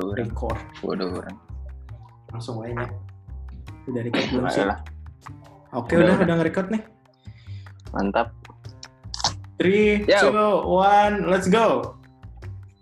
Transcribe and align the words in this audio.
bodoh 0.00 0.16
orang. 0.16 0.24
record. 0.32 0.58
Bodoh 0.80 1.08
langsung 2.30 2.62
aja 2.62 2.86
udah 3.90 4.02
record 4.06 4.26
belum 4.30 4.46
sih? 4.48 4.62
Oke 5.70 5.94
Udah, 5.98 6.18
udah 6.18 6.34
nge-record 6.40 6.68
nih. 6.74 6.82
Mantap. 7.94 8.34
three 9.60 10.02
Yo. 10.08 10.18
two 10.30 10.46
one 10.66 11.26
let's 11.28 11.50
go. 11.50 11.98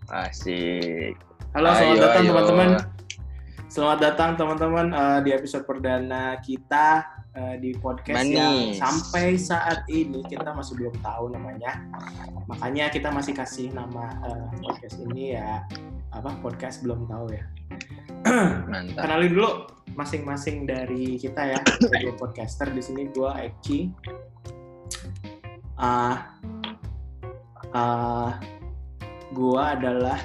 Asik. 0.09 1.17
halo 1.53 1.69
selamat 1.75 1.97
Ayo, 1.97 2.01
datang 2.01 2.23
teman-teman. 2.29 2.69
Selamat 3.69 3.99
datang 4.01 4.29
teman-teman 4.33 4.85
eh, 4.89 5.19
di 5.27 5.29
episode 5.35 5.65
perdana 5.67 6.37
kita 6.41 7.05
eh, 7.37 7.55
di 7.61 7.77
podcast 7.77 8.25
yang 8.25 8.73
Manis. 8.73 8.81
sampai 8.81 9.37
saat 9.37 9.85
ini 9.89 10.25
kita 10.25 10.49
masih 10.55 10.73
belum 10.77 10.95
tahu 11.05 11.29
namanya. 11.29 11.77
Makanya 12.49 12.89
kita 12.89 13.13
masih 13.13 13.33
kasih 13.37 13.69
nama 13.69 14.09
eh, 14.25 14.45
podcast 14.65 14.97
ini 15.09 15.37
ya 15.37 15.65
apa? 16.13 16.29
Podcast 16.41 16.81
belum 16.81 17.05
tahu 17.05 17.33
ya? 17.33 17.43
Mantap. 18.69 19.07
kenalin 19.07 19.31
dulu 19.31 19.51
masing-masing 19.95 20.67
dari 20.67 21.17
kita 21.17 21.55
ya. 21.55 21.59
Sebagai 21.83 22.15
podcaster 22.17 22.69
di 22.73 22.81
sini 22.83 23.09
gua 23.13 23.37
Eki. 23.41 23.93
Ah 25.79 26.35
ah, 27.71 28.35
gua 29.31 29.77
adalah 29.77 30.19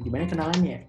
gimana 0.00 0.28
kenalannya? 0.28 0.70
Ya? 0.70 0.82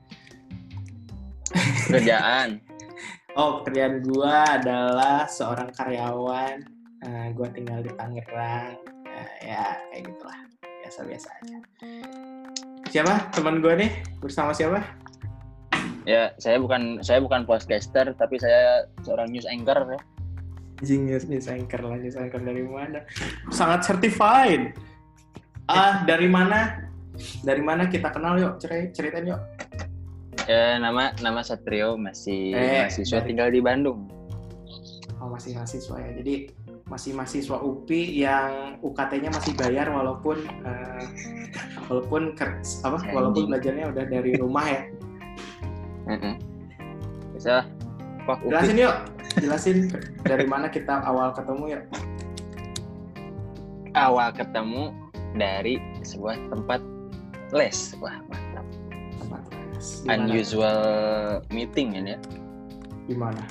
Kerjaan. 1.92 2.50
oh 3.40 3.62
pekerjaan 3.62 4.04
gua 4.04 4.60
adalah 4.60 5.30
seorang 5.30 5.70
karyawan. 5.76 6.58
Ah, 7.02 7.28
gua 7.34 7.48
tinggal 7.50 7.82
di 7.82 7.92
Tangerang. 7.96 8.78
Ah, 9.08 9.32
ya 9.42 9.66
kayak 9.90 10.04
gitulah. 10.10 10.40
Biasa-biasa 10.82 11.30
aja 11.40 11.60
siapa 12.92 13.32
teman 13.32 13.60
gua 13.60 13.74
nih 13.74 13.90
bersama 14.20 14.52
siapa 14.52 14.84
Ya, 16.02 16.34
saya 16.36 16.58
bukan 16.58 16.98
saya 17.00 17.22
bukan 17.22 17.46
podcaster, 17.46 18.10
tapi 18.18 18.34
saya 18.36 18.90
seorang 19.06 19.30
news 19.30 19.46
anchor 19.46 19.86
ya. 19.86 20.02
Anjing 20.82 21.06
news, 21.06 21.30
news 21.30 21.46
anchor 21.46 21.78
lah, 21.78 21.94
news 21.94 22.18
anchor 22.18 22.42
dari 22.42 22.66
mana? 22.66 23.06
Sangat 23.54 23.86
certified. 23.86 24.74
Ah, 25.70 26.02
dari 26.02 26.26
mana? 26.26 26.90
Dari 27.46 27.62
mana 27.62 27.86
kita 27.86 28.10
kenal 28.10 28.34
yuk? 28.36 28.58
Ceri- 28.58 28.90
Ceritain 28.90 29.30
yuk. 29.30 29.38
Ya, 30.50 30.82
nama 30.82 31.14
nama 31.22 31.46
Satrio 31.46 32.02
masih 32.02 32.50
Eh, 32.50 32.82
mahasiswa 32.82 33.22
dari- 33.22 33.28
tinggal 33.30 33.50
di 33.54 33.62
Bandung. 33.62 34.10
Oh, 35.22 35.30
masih 35.30 35.54
mahasiswa 35.54 36.02
ya. 36.02 36.18
Jadi 36.18 36.50
masih 36.92 37.16
mahasiswa 37.16 37.56
UPI 37.56 38.28
yang 38.28 38.52
UKT-nya 38.84 39.32
masih 39.32 39.56
bayar 39.56 39.88
walaupun 39.88 40.44
eh, 40.44 41.04
walaupun 41.88 42.36
ker- 42.36 42.60
apa? 42.84 42.98
Walaupun 43.16 43.48
belajarnya 43.48 43.96
udah 43.96 44.06
dari 44.12 44.36
rumah 44.36 44.68
ya. 44.68 44.84
Bisa. 47.42 47.64
Wah. 48.28 48.38
Jelasin 48.44 48.78
yuk. 48.78 48.96
Jelasin 49.40 49.78
dari 50.28 50.46
mana 50.46 50.68
kita 50.68 51.00
awal 51.08 51.32
ketemu 51.32 51.80
yuk. 51.80 51.84
awal 53.92 54.32
ketemu 54.32 54.94
dari 55.36 55.80
sebuah 56.06 56.38
tempat 56.54 56.80
les. 57.52 57.96
Wah, 57.98 58.20
mantap. 58.30 58.68
Tempat 59.20 59.42
les. 59.52 59.88
Unusual 60.06 60.82
meeting 61.50 61.98
ini 61.98 62.16
ya. 62.16 62.20
Di 63.10 63.16
mana? 63.18 63.42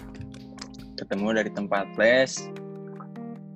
Ketemu 0.96 1.28
dari 1.34 1.50
tempat 1.50 1.90
les. 1.98 2.46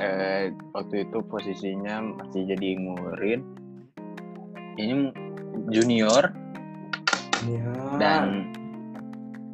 Eh, 0.03 0.50
waktu 0.75 1.06
itu 1.06 1.23
posisinya 1.31 2.03
masih 2.19 2.50
jadi 2.50 2.69
murid. 2.83 3.41
Ini 4.75 5.14
junior 5.70 6.34
Ya. 7.47 7.70
dan 8.03 8.51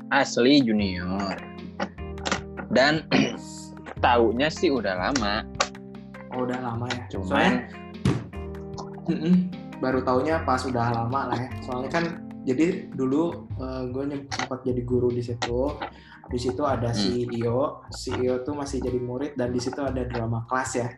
asli 0.09 0.65
junior. 0.65 1.37
Dan 2.73 3.05
taunya 4.05 4.49
sih 4.49 4.73
udah 4.73 4.97
lama. 4.97 5.45
Oh, 6.33 6.49
udah 6.49 6.57
lama 6.63 6.89
ya. 6.89 7.05
Cuman 7.13 7.27
Soalnya 7.29 7.59
baru 9.83 10.01
taunya 10.07 10.41
pas 10.47 10.63
udah 10.65 11.05
lama 11.05 11.21
lah 11.35 11.39
ya. 11.39 11.51
Soalnya 11.69 11.91
kan 11.93 12.05
jadi 12.49 12.89
dulu 12.97 13.45
gue 13.93 14.05
sempat 14.33 14.65
jadi 14.65 14.81
guru 14.89 15.13
di 15.13 15.21
situ. 15.21 15.77
Di 16.31 16.39
situ 16.39 16.63
ada 16.63 16.95
CEO, 16.95 17.83
CEO 17.91 18.47
tuh 18.47 18.55
masih 18.55 18.79
jadi 18.79 19.03
murid 19.03 19.35
dan 19.35 19.51
di 19.51 19.59
situ 19.59 19.83
ada 19.83 20.07
drama 20.07 20.47
kelas 20.47 20.71
ya. 20.79 20.89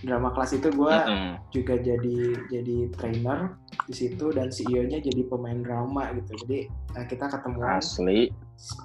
Drama 0.00 0.32
kelas 0.32 0.56
itu 0.56 0.72
gue 0.72 0.96
Mm-mm. 0.96 1.36
juga 1.52 1.76
jadi 1.76 2.18
jadi 2.48 2.76
trainer 2.96 3.60
di 3.84 3.92
situ 3.92 4.32
dan 4.32 4.48
CEO-nya 4.48 5.04
jadi 5.04 5.22
pemain 5.28 5.60
drama 5.60 6.08
gitu. 6.16 6.32
Jadi 6.48 6.58
eh, 6.96 7.06
kita 7.06 7.28
ketemuan 7.28 7.76
asli 7.76 8.32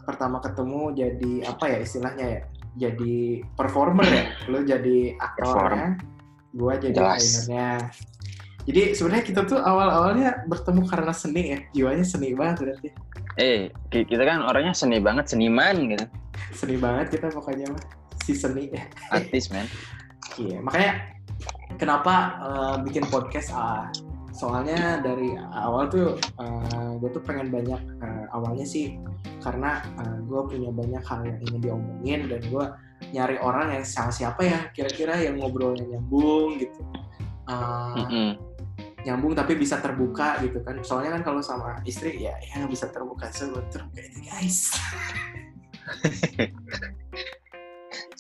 pertama 0.04 0.44
ketemu 0.44 0.92
jadi 0.92 1.34
apa 1.48 1.66
ya 1.72 1.78
istilahnya 1.80 2.26
ya? 2.28 2.42
Jadi 2.76 3.40
performer 3.56 4.04
ya. 4.04 4.26
Lu 4.52 4.68
jadi 4.68 5.16
aktornya, 5.16 5.96
gua 6.52 6.76
jadi 6.76 6.92
Jelas. 6.92 7.48
trainernya. 7.48 7.72
Jadi 8.66 8.82
sebenarnya 8.92 9.24
kita 9.24 9.42
tuh 9.46 9.58
awal-awalnya 9.58 10.44
bertemu 10.46 10.82
karena 10.86 11.14
seni 11.14 11.44
ya. 11.54 11.60
Jiwanya 11.72 12.02
seni 12.02 12.34
banget 12.34 12.58
berarti. 12.66 12.90
eh 13.36 13.68
ki- 13.92 14.08
kita 14.08 14.24
kan 14.24 14.42
orangnya 14.42 14.72
seni 14.72 14.98
banget 14.98 15.28
seniman 15.28 15.76
gitu 15.92 16.08
Seni 16.56 16.80
banget 16.80 17.14
kita 17.14 17.28
pokoknya 17.30 17.68
mah. 17.68 17.84
Si 18.24 18.32
seni 18.32 18.72
ya. 18.72 18.84
artis 19.12 19.52
men 19.52 19.68
Iya, 20.36 20.58
makanya 20.60 20.92
kenapa 21.76 22.14
eh, 22.42 22.76
bikin 22.82 23.06
podcast 23.06 23.52
ah 23.52 23.88
soalnya 24.32 25.00
dari 25.00 25.32
awal 25.38 25.88
tuh 25.88 26.20
gue 27.00 27.10
tuh 27.10 27.24
pengen 27.24 27.52
banyak 27.52 27.80
eh, 28.02 28.26
awalnya 28.32 28.64
sih 28.64 29.00
karena 29.40 29.80
gue 30.26 30.42
punya 30.44 30.72
banyak 30.72 31.04
hal 31.04 31.24
yang 31.24 31.40
ingin 31.40 31.60
diomongin 31.62 32.20
dan 32.28 32.42
gue 32.44 32.66
nyari 33.12 33.40
orang 33.40 33.72
yang 33.72 33.86
sama 33.86 34.12
siapa 34.12 34.42
ya 34.42 34.60
kira-kira 34.72 35.16
yang 35.20 35.38
ngobrolnya 35.40 35.86
nyambung 35.88 36.58
gitu 36.58 36.82
Eh, 37.46 37.96
Mm-mm. 38.02 38.30
Nyambung 39.06 39.38
tapi 39.38 39.54
bisa 39.56 39.78
terbuka 39.78 40.42
gitu 40.42 40.60
kan. 40.66 40.82
Soalnya 40.82 41.22
kan 41.22 41.32
kalau 41.32 41.42
sama 41.46 41.80
istri 41.86 42.18
ya 42.18 42.34
ya 42.42 42.66
bisa 42.66 42.90
terbuka. 42.90 43.30
So 43.30 43.54
terbuka 43.70 44.02
itu 44.02 44.20
guys. 44.26 44.74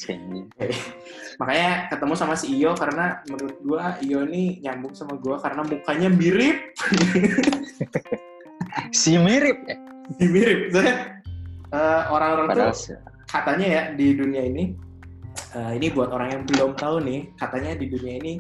Makanya 1.41 1.89
ketemu 1.91 2.13
sama 2.15 2.35
si 2.37 2.61
Iyo 2.61 2.77
karena 2.77 3.21
menurut 3.27 3.57
gua 3.65 3.97
Iyo 3.99 4.23
ini 4.29 4.61
nyambung 4.61 4.93
sama 4.93 5.17
gua 5.19 5.41
karena 5.41 5.65
mukanya 5.65 6.09
mirip. 6.11 6.57
Si 8.91 9.15
mirip 9.15 9.55
ya? 9.71 9.77
Mirip. 10.19 10.71
Soalnya, 10.71 11.23
eh, 11.71 12.03
orang-orang 12.11 12.45
tuh 12.47 12.51
padahal 12.59 12.75
se- 12.75 12.99
katanya 13.27 13.67
ya 13.67 13.81
di 13.95 14.07
dunia 14.15 14.43
ini 14.43 14.75
eh, 15.55 15.71
ini 15.79 15.87
buat 15.95 16.11
orang 16.11 16.29
yang 16.35 16.43
belum 16.43 16.75
tahu 16.75 16.99
nih 17.03 17.31
katanya 17.39 17.71
di 17.79 17.87
dunia 17.87 18.19
ini 18.19 18.33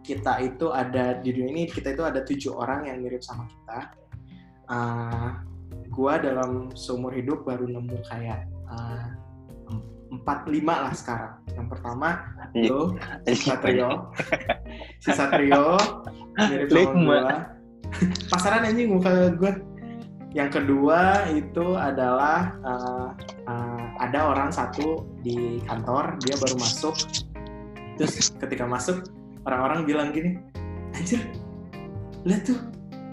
kita 0.00 0.40
itu 0.40 0.72
ada 0.72 1.20
di 1.20 1.30
dunia 1.34 1.52
ini 1.52 1.64
kita 1.68 1.92
itu 1.92 2.02
ada 2.04 2.24
tujuh 2.24 2.56
orang 2.56 2.88
yang 2.88 3.04
mirip 3.04 3.20
sama 3.20 3.44
kita. 3.46 3.78
Eh, 4.70 5.28
gua 5.90 6.18
dalam 6.22 6.70
seumur 6.72 7.12
hidup 7.12 7.44
baru 7.44 7.66
nemu 7.68 7.98
kayak 8.08 8.46
eh, 8.48 9.06
empat 10.10 10.48
lima 10.50 10.88
lah 10.88 10.94
sekarang. 10.94 11.34
Yang 11.54 11.66
pertama 11.76 12.08
Iya. 12.54 12.70
lo 12.70 12.82
si 13.26 13.34
Satrio. 13.46 13.90
Si 14.98 15.10
Satrio 15.14 15.78
mirip 16.38 16.68
sama 16.70 16.92
gua. 16.94 17.20
Pasaran 18.30 18.66
anjing 18.66 18.94
muka 18.94 19.34
gua. 19.38 19.52
Yang 20.30 20.62
kedua 20.62 21.26
itu 21.34 21.74
adalah 21.74 22.54
eh, 22.62 23.08
eh, 23.50 23.84
ada 24.00 24.20
orang 24.30 24.50
satu 24.54 25.04
di 25.20 25.60
kantor 25.66 26.16
dia 26.22 26.38
baru 26.38 26.56
masuk. 26.58 26.94
Terus 27.98 28.32
ketika 28.38 28.64
masuk 28.64 29.04
orang-orang 29.48 29.88
bilang 29.88 30.08
gini 30.12 30.36
anjir 30.96 31.22
lihat 32.26 32.44
tuh 32.44 32.58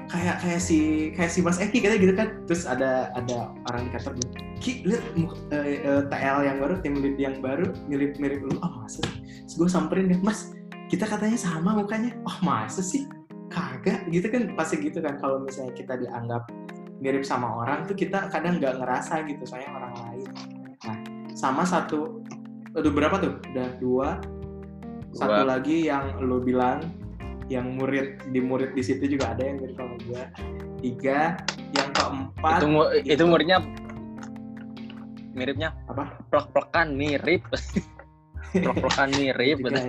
kayak 0.07 0.39
kayak 0.39 0.61
si 0.63 1.11
kayak 1.11 1.31
si 1.31 1.39
Mas 1.43 1.59
Eki 1.59 1.83
katanya 1.83 1.99
gitu 1.99 2.13
kan. 2.15 2.27
Terus 2.47 2.63
ada 2.63 3.11
ada 3.13 3.51
orang 3.67 3.87
di 3.87 3.89
kantor 3.91 4.13
bilang 4.19 4.33
Ki 4.57 4.71
lihat 4.87 5.03
muka- 5.13 5.43
eh, 5.53 5.83
eh, 5.83 6.01
TL 6.07 6.39
yang 6.47 6.57
baru 6.63 6.73
tim 6.81 6.95
lead 6.97 7.17
yang 7.19 7.35
baru 7.43 7.69
mirip 7.91 8.17
mirip 8.17 8.41
lu. 8.41 8.55
Oh 8.63 8.71
masa 8.81 9.03
terus 9.03 9.53
gue 9.55 9.69
samperin 9.69 10.09
deh 10.11 10.19
mas 10.23 10.51
kita 10.87 11.03
katanya 11.03 11.35
sama 11.35 11.75
mukanya. 11.75 12.15
Oh 12.23 12.37
masa 12.41 12.79
sih? 12.79 13.05
Kagak 13.51 14.07
gitu 14.11 14.27
kan 14.31 14.55
pasti 14.55 14.79
gitu 14.79 15.03
kan. 15.03 15.19
Kalau 15.19 15.43
misalnya 15.43 15.75
kita 15.75 15.99
dianggap 15.99 16.47
mirip 17.03 17.21
sama 17.21 17.61
orang 17.61 17.85
tuh 17.85 17.93
kita 17.93 18.31
kadang 18.33 18.57
nggak 18.57 18.81
ngerasa 18.81 19.21
gitu 19.27 19.43
soalnya 19.45 19.69
orang 19.75 19.93
lain. 20.07 20.29
Nah 20.87 20.97
sama 21.37 21.67
satu 21.67 22.23
udah 22.73 22.91
berapa 22.91 23.15
tuh? 23.19 23.33
Udah 23.53 23.67
dua 23.77 24.09
satu 25.17 25.41
Dua. 25.43 25.57
lagi 25.57 25.89
yang 25.89 26.21
lo 26.21 26.37
bilang 26.39 26.85
yang 27.49 27.73
murid 27.73 28.21
di 28.29 28.39
murid 28.43 28.75
di 28.77 28.83
situ 28.85 29.07
juga 29.07 29.33
ada 29.33 29.41
yang 29.41 29.57
mirip 29.57 29.75
sama 29.79 29.95
gue 30.03 30.23
tiga 30.83 31.19
yang 31.73 31.89
keempat 31.95 32.59
itu 32.61 32.67
mu- 32.69 32.91
itu 32.93 33.13
itu- 33.17 33.27
muridnya 33.27 33.57
miripnya? 35.37 35.69
Apa? 35.85 36.17
Plek-plekan 36.33 36.97
mirip. 36.97 37.45
Plek-plekan 38.57 39.09
mirip. 39.13 39.57
Tiga, 39.61 39.81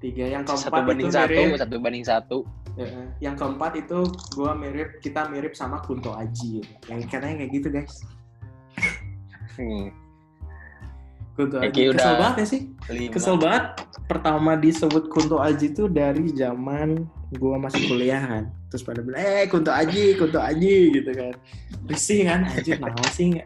tiga 0.00 0.24
yang 0.32 0.42
keempat 0.48 0.64
satu 0.72 0.80
banding 0.88 1.08
itu 1.12 1.14
satu 1.14 1.28
mirip. 1.36 1.60
satu 1.60 1.74
banding 1.76 2.04
satu. 2.08 2.38
Ya, 2.72 2.88
yang 3.20 3.36
keempat 3.36 3.84
itu 3.84 4.08
gua 4.32 4.56
mirip 4.56 4.96
kita 5.04 5.28
mirip 5.28 5.52
sama 5.52 5.84
Kunto 5.84 6.16
Aji. 6.16 6.64
Yang 6.88 7.04
katanya 7.12 7.44
kayak 7.44 7.52
gitu 7.52 7.68
guys. 7.68 7.94
Hmm, 9.60 9.92
Kunto 11.32 11.56
Aji. 11.56 11.88
Kesel 11.88 11.92
udah 11.96 12.12
banget 12.20 12.36
ya 12.36 12.46
sih. 12.46 12.60
lima. 12.92 13.12
Kesel 13.16 13.36
banget. 13.40 13.64
Pertama 14.04 14.52
disebut 14.60 15.04
Kunto 15.08 15.40
Aji 15.40 15.72
itu 15.72 15.88
dari 15.88 16.28
zaman 16.36 17.08
gua 17.40 17.56
masih 17.56 17.88
kuliah 17.88 18.20
kan. 18.20 18.44
Terus 18.68 18.84
pada 18.84 19.00
bilang, 19.00 19.20
eh 19.20 19.48
Kunto 19.48 19.72
Aji, 19.72 20.20
Kunto 20.20 20.36
Aji 20.36 20.92
gitu 20.92 21.10
kan. 21.16 21.32
Risih 21.88 22.20
kan, 22.28 22.40
anjir 22.44 22.76
nah 22.80 22.92
sih 23.12 23.40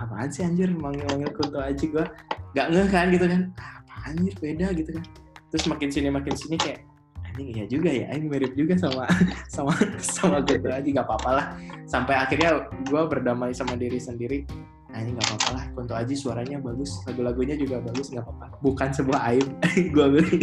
apaan 0.00 0.28
sih 0.32 0.44
anjir 0.44 0.68
manggil-manggil 0.72 1.32
Kunto 1.32 1.60
Aji 1.60 1.84
gua 1.88 2.04
gak 2.52 2.68
ngeh 2.72 2.88
kan 2.92 3.06
gitu 3.08 3.24
kan. 3.24 3.42
Apaan 3.56 4.20
anjir 4.20 4.34
beda 4.36 4.66
gitu 4.76 4.90
kan. 5.00 5.04
Terus 5.48 5.64
makin 5.66 5.88
sini 5.88 6.08
makin 6.12 6.34
sini 6.36 6.56
kayak 6.60 6.84
anjing 7.24 7.48
iya 7.56 7.64
juga 7.64 7.88
ya, 7.88 8.10
ini 8.12 8.26
mirip 8.28 8.52
juga 8.52 8.76
sama 8.76 9.08
sama 9.54 9.72
sama 9.96 10.44
Kunto 10.44 10.68
Aji 10.68 10.92
gak 10.92 11.08
apa-apa 11.08 11.30
lah. 11.32 11.46
Sampai 11.88 12.20
akhirnya 12.20 12.68
gua 12.92 13.08
berdamai 13.08 13.56
sama 13.56 13.80
diri 13.80 13.96
sendiri. 13.96 14.44
Nah, 14.90 14.98
ini 15.00 15.14
nggak 15.14 15.26
apa-apa 15.30 15.48
lah. 15.54 15.64
Kunto 15.72 15.94
Aji 15.94 16.14
suaranya 16.18 16.58
bagus, 16.58 16.98
lagu-lagunya 17.06 17.54
juga 17.54 17.78
bagus, 17.78 18.10
nggak 18.10 18.26
apa-apa. 18.26 18.58
Bukan 18.58 18.88
sebuah 18.90 19.20
aib. 19.30 19.46
gua 19.94 20.06
beli. 20.10 20.38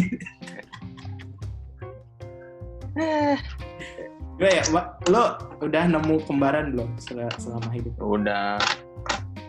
Gue 4.38 4.53
ya, 4.53 4.61
lo 5.09 5.33
udah 5.65 5.83
nemu 5.89 6.21
kembaran 6.29 6.69
belum 6.69 6.94
sel- 7.01 7.25
selama 7.41 7.73
hidup? 7.73 7.94
Udah 7.97 8.61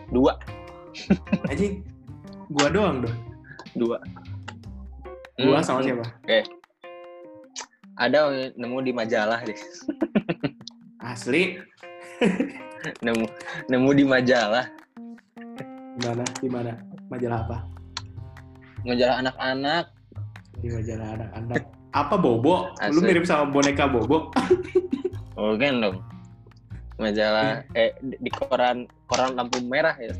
dua, 0.09 0.33
Aji, 1.45 1.85
gua 2.49 2.67
doang 2.73 3.05
dong. 3.05 3.17
dua. 3.77 4.01
Gua 5.37 5.61
Hmm, 5.61 5.65
sama 5.65 5.79
hmm. 5.81 5.93
siapa? 5.93 6.05
Ada 8.01 8.49
nemu 8.57 8.77
di 8.81 8.91
majalah 8.91 9.45
deh. 9.45 9.59
Asli. 10.99 11.61
Nemu 13.05 13.27
nemu 13.67 13.89
di 13.91 14.03
majalah, 14.07 14.71
Gimana? 15.99 16.23
Di 16.39 16.47
mana? 16.47 16.71
Majalah 17.11 17.39
apa? 17.43 17.57
majalah 18.87 19.19
anak-anak. 19.19 19.85
Di 20.63 20.67
majalah 20.71 21.07
anak-anak. 21.19 21.63
Apa 21.91 22.15
Bobo? 22.15 22.71
Lu 22.87 23.03
Asli. 23.03 23.11
mirip 23.11 23.27
sama 23.27 23.51
boneka 23.51 23.83
Bobo? 23.91 24.31
Oh 25.35 25.59
kan 25.59 25.83
dong. 25.83 25.99
Majalah 26.95 27.67
eh 27.75 27.91
di 27.99 28.31
koran 28.31 28.87
koran 29.11 29.35
lampu 29.35 29.59
merah 29.59 29.91
ya. 29.99 30.15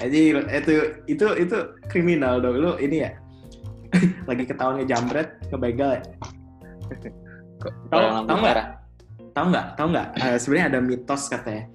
Aji, 0.00 0.32
itu 0.48 0.72
itu 1.04 1.26
itu 1.36 1.56
kriminal 1.92 2.40
dong. 2.40 2.56
Lu 2.56 2.80
ini 2.80 3.04
ya? 3.04 3.12
Lagi 4.28 4.48
ketahuan 4.48 4.80
ngejambret, 4.80 5.36
ngebegal 5.52 6.00
ya? 6.00 6.02
Tahu- 7.92 8.24
nggak? 8.24 8.68
tahu 9.36 9.46
nggak 9.52 9.66
tahu 9.76 9.86
nggak 9.92 10.08
Eh, 10.16 10.36
sebenarnya 10.40 10.66
ada 10.72 10.80
mitos 10.80 11.28
katanya 11.28 11.68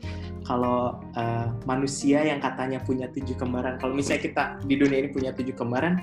kalau 0.51 0.99
eh, 1.15 1.47
manusia 1.63 2.19
yang 2.27 2.43
katanya 2.43 2.83
punya 2.83 3.07
tujuh 3.07 3.39
kembaran 3.39 3.79
kalau 3.79 3.95
misalnya 3.95 4.27
kita 4.27 4.43
di 4.67 4.75
dunia 4.75 5.07
ini 5.07 5.09
punya 5.15 5.31
tujuh 5.31 5.55
kembaran 5.55 5.95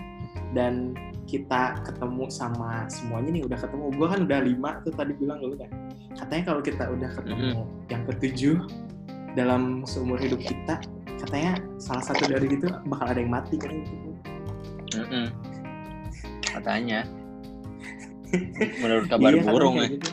dan 0.56 0.96
kita 1.28 1.76
ketemu 1.84 2.32
sama 2.32 2.88
semuanya 2.88 3.28
nih 3.36 3.44
udah 3.44 3.58
ketemu 3.60 3.84
gue 3.92 4.06
kan 4.08 4.20
udah 4.24 4.40
lima 4.40 4.70
tuh 4.80 4.92
tadi 4.96 5.12
bilang 5.20 5.44
lu 5.44 5.52
kan 5.60 5.68
katanya 6.16 6.42
kalau 6.48 6.60
kita 6.64 6.84
udah 6.88 7.10
ketemu 7.12 7.60
yang 7.92 8.02
ketujuh 8.08 8.56
dalam 9.36 9.84
seumur 9.84 10.16
hidup 10.16 10.40
kita 10.40 10.80
katanya 11.20 11.60
salah 11.76 12.00
satu 12.00 12.24
dari 12.24 12.48
itu 12.48 12.64
bakal 12.88 13.12
ada 13.12 13.20
yang 13.20 13.28
mati 13.28 13.60
kan 13.60 13.68
gitu. 13.74 14.16
Mm-mm. 14.96 15.26
Katanya. 16.48 17.04
Menurut 18.82 19.06
kabar 19.10 19.30
Iya, 19.34 19.42
burung 19.44 19.76
ya. 19.76 19.88
gitu. 19.92 20.10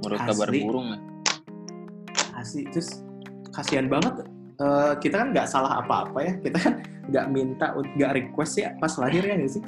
Menurut 0.00 0.20
kabar 0.24 0.48
Asli. 0.48 0.60
burung 0.64 0.86
ya. 0.88 0.98
asli 2.36 2.68
terus 2.68 3.00
kasihan 3.56 3.88
banget 3.88 4.28
Eh, 4.56 4.92
kita 5.04 5.20
kan 5.20 5.28
nggak 5.36 5.48
salah 5.52 5.84
apa-apa 5.84 6.18
ya. 6.24 6.32
Kita 6.40 6.56
kan 6.56 6.74
nggak 7.12 7.26
minta 7.28 7.76
nggak 7.76 8.12
request 8.16 8.58
ya 8.58 8.72
pas 8.80 8.96
lahir 8.96 9.20
ya 9.20 9.36
nggak 9.36 9.52
sih? 9.52 9.62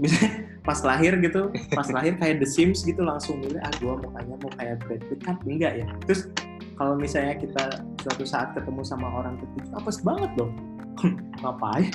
Misalnya 0.00 0.32
pas 0.60 0.80
lahir 0.84 1.16
gitu 1.24 1.48
pas 1.72 1.88
lahir 1.88 2.20
kayak 2.20 2.44
The 2.44 2.48
Sims 2.48 2.84
gitu 2.84 3.00
langsung 3.00 3.40
milih 3.40 3.58
ah 3.64 3.72
gua 3.80 3.96
mau 3.96 4.12
kayak 4.12 4.36
mau 4.36 4.52
kayak 4.60 4.74
Brad 4.84 5.02
Pitt 5.08 5.20
kan? 5.24 5.36
Enggak 5.48 5.80
ya. 5.80 5.86
Terus 6.04 6.28
kalau 6.76 6.94
misalnya 7.00 7.40
kita 7.40 7.64
suatu 8.04 8.24
saat 8.28 8.52
ketemu 8.52 8.84
sama 8.84 9.08
orang 9.08 9.40
ketiga 9.40 9.80
apes 9.80 10.04
banget 10.04 10.30
dong. 10.36 10.52
Ngapain? 11.40 11.88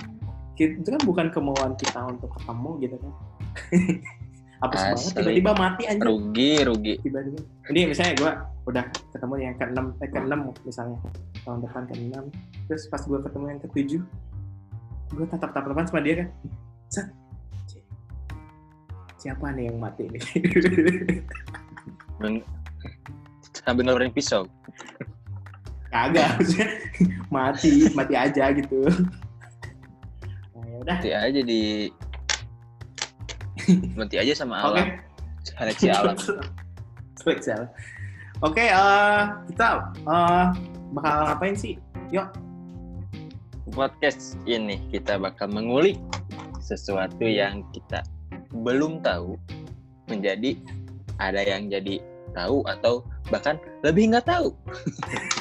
Itu 0.58 0.90
kan 0.90 1.02
bukan 1.06 1.28
kemauan 1.30 1.78
kita 1.78 2.00
untuk 2.08 2.32
ketemu 2.40 2.70
gitu 2.80 2.96
kan 2.96 3.14
apes 4.64 4.82
banget 4.82 5.12
tiba-tiba 5.20 5.52
mati 5.56 5.84
anjir 5.90 6.06
Rugi, 6.08 6.52
rugi. 6.64 6.94
tiba-tiba. 7.04 7.40
Ini 7.74 7.82
misalnya 7.92 8.14
gue 8.16 8.32
udah 8.66 8.86
ketemu 9.12 9.36
yang 9.42 9.54
ke 9.60 9.64
enam 9.68 9.86
eh, 10.00 10.10
ke 10.10 10.20
enam 10.22 10.40
misalnya. 10.64 10.98
Tahun 11.44 11.60
depan 11.62 11.84
ke 11.90 11.94
enam 12.00 12.24
terus 12.72 12.88
pas 12.88 13.02
gue 13.04 13.20
ketemu 13.20 13.46
yang 13.52 13.60
ketujuh 13.62 14.02
gue 15.16 15.26
tatap 15.30 15.52
tatapan 15.54 15.86
sama 15.86 16.02
dia 16.02 16.16
kan. 16.24 16.30
Siapa 19.20 19.46
nih 19.58 19.74
yang 19.74 19.78
mati 19.82 20.06
nih 20.06 20.22
Sambil 23.56 23.84
ngeluarin 23.90 24.14
pisau. 24.14 24.46
kagak 25.90 26.28
mati 27.32 27.88
mati 27.96 28.14
aja 28.20 28.52
gitu. 28.52 28.84
Nah, 30.52 30.64
ya 30.68 30.76
udah. 30.84 30.98
Mati 31.00 31.10
aja 31.16 31.40
di 31.40 31.88
Mati 33.98 34.16
aja 34.22 34.34
sama 34.38 34.62
oke 34.62 34.82
alam. 34.82 34.88
Seleksi 35.46 35.86
alam. 35.90 36.16
spesial 37.22 37.66
oke 38.44 38.62
eh, 38.62 39.22
kita 39.54 39.70
eh, 40.06 40.46
bakal 40.94 41.14
ngapain 41.26 41.56
sih 41.58 41.76
yuk 42.14 42.30
Podcast 43.74 44.38
ini 44.46 44.78
kita 44.94 45.18
bakal 45.20 45.52
mengulik 45.52 45.98
sesuatu 46.62 47.26
yang 47.26 47.66
kita 47.74 48.06
belum 48.64 49.02
tahu 49.04 49.36
menjadi 50.08 50.56
ada 51.18 51.42
yang 51.42 51.68
jadi 51.68 52.00
tahu 52.32 52.62
atau 52.70 53.02
bahkan 53.34 53.58
lebih 53.82 54.14
nggak 54.14 54.30
tahu. 54.30 54.54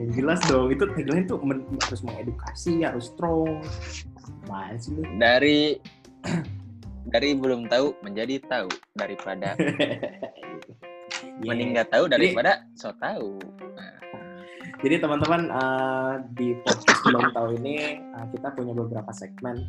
yang 0.00 0.10
jelas 0.14 0.40
dong 0.48 0.72
itu 0.72 0.84
tagline 0.94 1.26
tuh 1.28 1.36
men- 1.44 1.66
harus 1.84 2.00
mengedukasi 2.00 2.80
harus 2.80 3.12
strong 3.12 3.60
Apaan 4.46 4.76
sih 4.80 4.96
lu 4.96 5.04
Dari 5.20 5.76
dari 7.06 7.32
belum 7.32 7.66
tahu 7.66 7.96
menjadi 8.02 8.42
tahu 8.44 8.68
daripada 8.94 9.56
Yeah. 11.20 11.52
mending 11.52 11.72
nggak 11.76 11.88
tahu 11.92 12.04
Jadi- 12.06 12.32
daripada 12.32 12.52
so 12.76 12.92
tahu. 12.96 13.36
Nah, 13.76 13.92
Jadi 14.80 14.94
teman-teman 15.00 15.52
eh, 15.52 16.12
di 16.32 16.48
podcast 16.64 17.00
belum 17.04 17.24
tahu 17.32 17.48
ini 17.60 17.74
eh, 18.00 18.26
kita 18.32 18.48
punya 18.52 18.72
beberapa 18.72 19.08
segmen. 19.12 19.68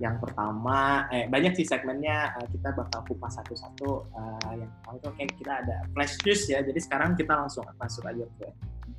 Yang 0.00 0.24
pertama, 0.24 1.04
eh 1.08 1.28
banyak 1.28 1.52
sih 1.56 1.64
segmennya 1.64 2.36
eh, 2.36 2.46
kita 2.52 2.76
bakal 2.76 3.04
kupas 3.08 3.40
satu-satu. 3.40 3.90
Eh, 4.04 4.52
yang 4.60 4.68
pertama 4.80 4.96
itu 5.00 5.08
kayak 5.16 5.32
kita 5.36 5.52
ada 5.64 5.76
flash 5.92 6.14
news 6.24 6.42
ya. 6.48 6.58
Jadi 6.60 6.80
sekarang 6.80 7.16
kita 7.16 7.32
langsung 7.36 7.64
masuk 7.76 8.04
aja 8.04 8.24
ke 8.36 8.48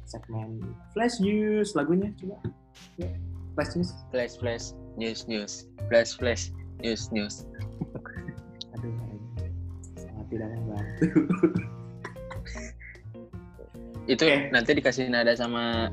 segmen 0.06 0.62
flash 0.94 1.18
news 1.22 1.74
lagunya 1.74 2.10
coba. 2.18 2.38
Ya, 2.98 3.14
flash 3.54 3.74
news. 3.78 3.90
flash 4.10 4.34
flash 4.38 4.66
news 4.98 5.26
news 5.30 5.70
flash 5.90 6.14
flash 6.18 6.50
news 6.82 7.10
news. 7.14 7.46
Aduh, 8.84 8.92
sangat 9.96 10.26
tidak 10.28 10.48
membantu. 10.52 11.06
Itu 14.04 14.24
Oke. 14.28 14.52
nanti 14.52 14.72
dikasih 14.76 15.08
nada 15.08 15.32
sama 15.34 15.88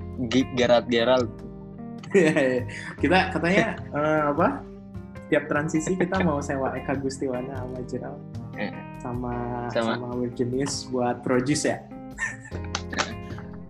Gerald 0.58 0.90
Gerald. 0.90 1.30
kita 2.98 3.30
katanya 3.30 3.78
eh, 3.94 4.22
apa? 4.34 4.66
Tiap 5.30 5.46
transisi 5.46 5.94
kita 5.94 6.18
mau 6.26 6.42
sewa 6.42 6.74
Eka 6.74 6.98
Gustiwana 6.98 7.54
sama 7.54 7.78
Jeral 7.86 8.16
Eh. 8.58 8.74
sama 8.98 9.32
Sama. 9.70 9.94
sama, 9.94 10.08
Will 10.18 10.34
Genius 10.34 10.90
buat 10.90 11.22
produce 11.22 11.70
ya 11.70 11.78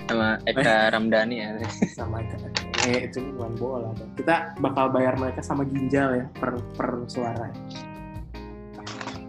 sama 0.08 0.40
Eka 0.42 0.90
Ramdhani 0.90 1.36
ya. 1.38 1.48
sama 1.94 2.18
Eka. 2.18 2.34
Eh 2.88 3.06
itu 3.06 3.22
bukan 3.36 3.52
bola. 3.60 3.92
Kita 4.18 4.56
bakal 4.58 4.90
bayar 4.90 5.14
mereka 5.14 5.38
sama 5.38 5.62
ginjal 5.62 6.16
ya 6.16 6.26
per 6.34 6.58
per 6.74 7.06
suara. 7.06 7.46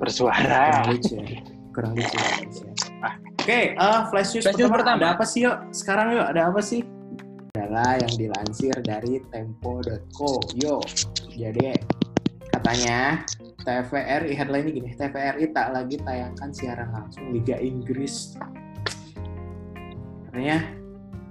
Bersuara. 0.02 0.82
Kurang 0.82 0.88
lucu 0.98 1.14
ya. 1.14 1.40
Kurang 1.72 1.92
lucu. 1.94 2.16
kurang 2.18 2.38
lucu 2.42 2.62
ya. 2.66 2.76
Oke, 3.42 3.74
eh, 3.74 4.00
flash 4.10 4.38
news 4.38 4.46
Flash 4.46 4.58
news 4.58 4.70
pertama, 4.70 4.98
pertama. 4.98 5.02
ada 5.02 5.08
apa 5.18 5.26
sih 5.26 5.40
yuk? 5.46 5.58
Sekarang 5.74 6.08
yuk 6.14 6.26
ada 6.26 6.42
apa 6.50 6.62
sih? 6.62 6.82
Adalah 7.58 7.98
yang 8.02 8.14
dilansir 8.18 8.76
dari 8.82 9.22
tempo.co. 9.30 10.32
Yo, 10.58 10.82
jadi 11.34 11.78
katanya 12.50 13.22
TVRI 13.66 14.34
headline 14.34 14.66
ini 14.70 14.72
gini, 14.82 14.90
TVRI 14.98 15.46
tak 15.54 15.74
lagi 15.74 15.98
tayangkan 16.02 16.50
siaran 16.50 16.90
langsung 16.94 17.30
Liga 17.30 17.58
Inggris. 17.62 18.38
Katanya 20.30 20.82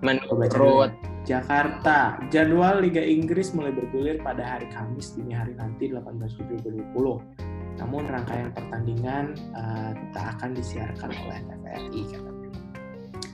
Menurut 0.01 0.97
Jakarta, 1.29 2.17
jadwal 2.33 2.81
Liga 2.81 3.05
Inggris 3.05 3.53
mulai 3.53 3.69
bergulir 3.69 4.17
pada 4.25 4.57
hari 4.57 4.65
Kamis 4.73 5.13
dini 5.13 5.37
hari 5.37 5.53
nanti 5.53 5.93
18 5.93 6.17
Juli 6.41 6.57
2020. 6.97 7.50
Namun 7.81 8.05
rangkaian 8.05 8.53
pertandingan 8.53 9.33
uh, 9.57 9.97
tak 10.13 10.37
akan 10.37 10.53
disiarkan 10.53 11.11
oleh 11.25 11.41
TVRI 11.49 12.03
katanya. 12.13 12.51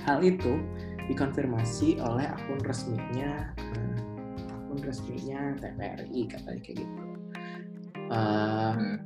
Hal 0.06 0.18
itu 0.22 0.52
dikonfirmasi 1.10 1.98
oleh 1.98 2.30
akun 2.30 2.62
resminya 2.62 3.50
uh, 3.58 3.98
akun 4.54 4.78
resminya 4.86 5.58
TVRI 5.58 6.20
katanya 6.30 6.60
kayak 6.62 6.76
gitu. 6.86 7.02
Uh, 8.06 9.02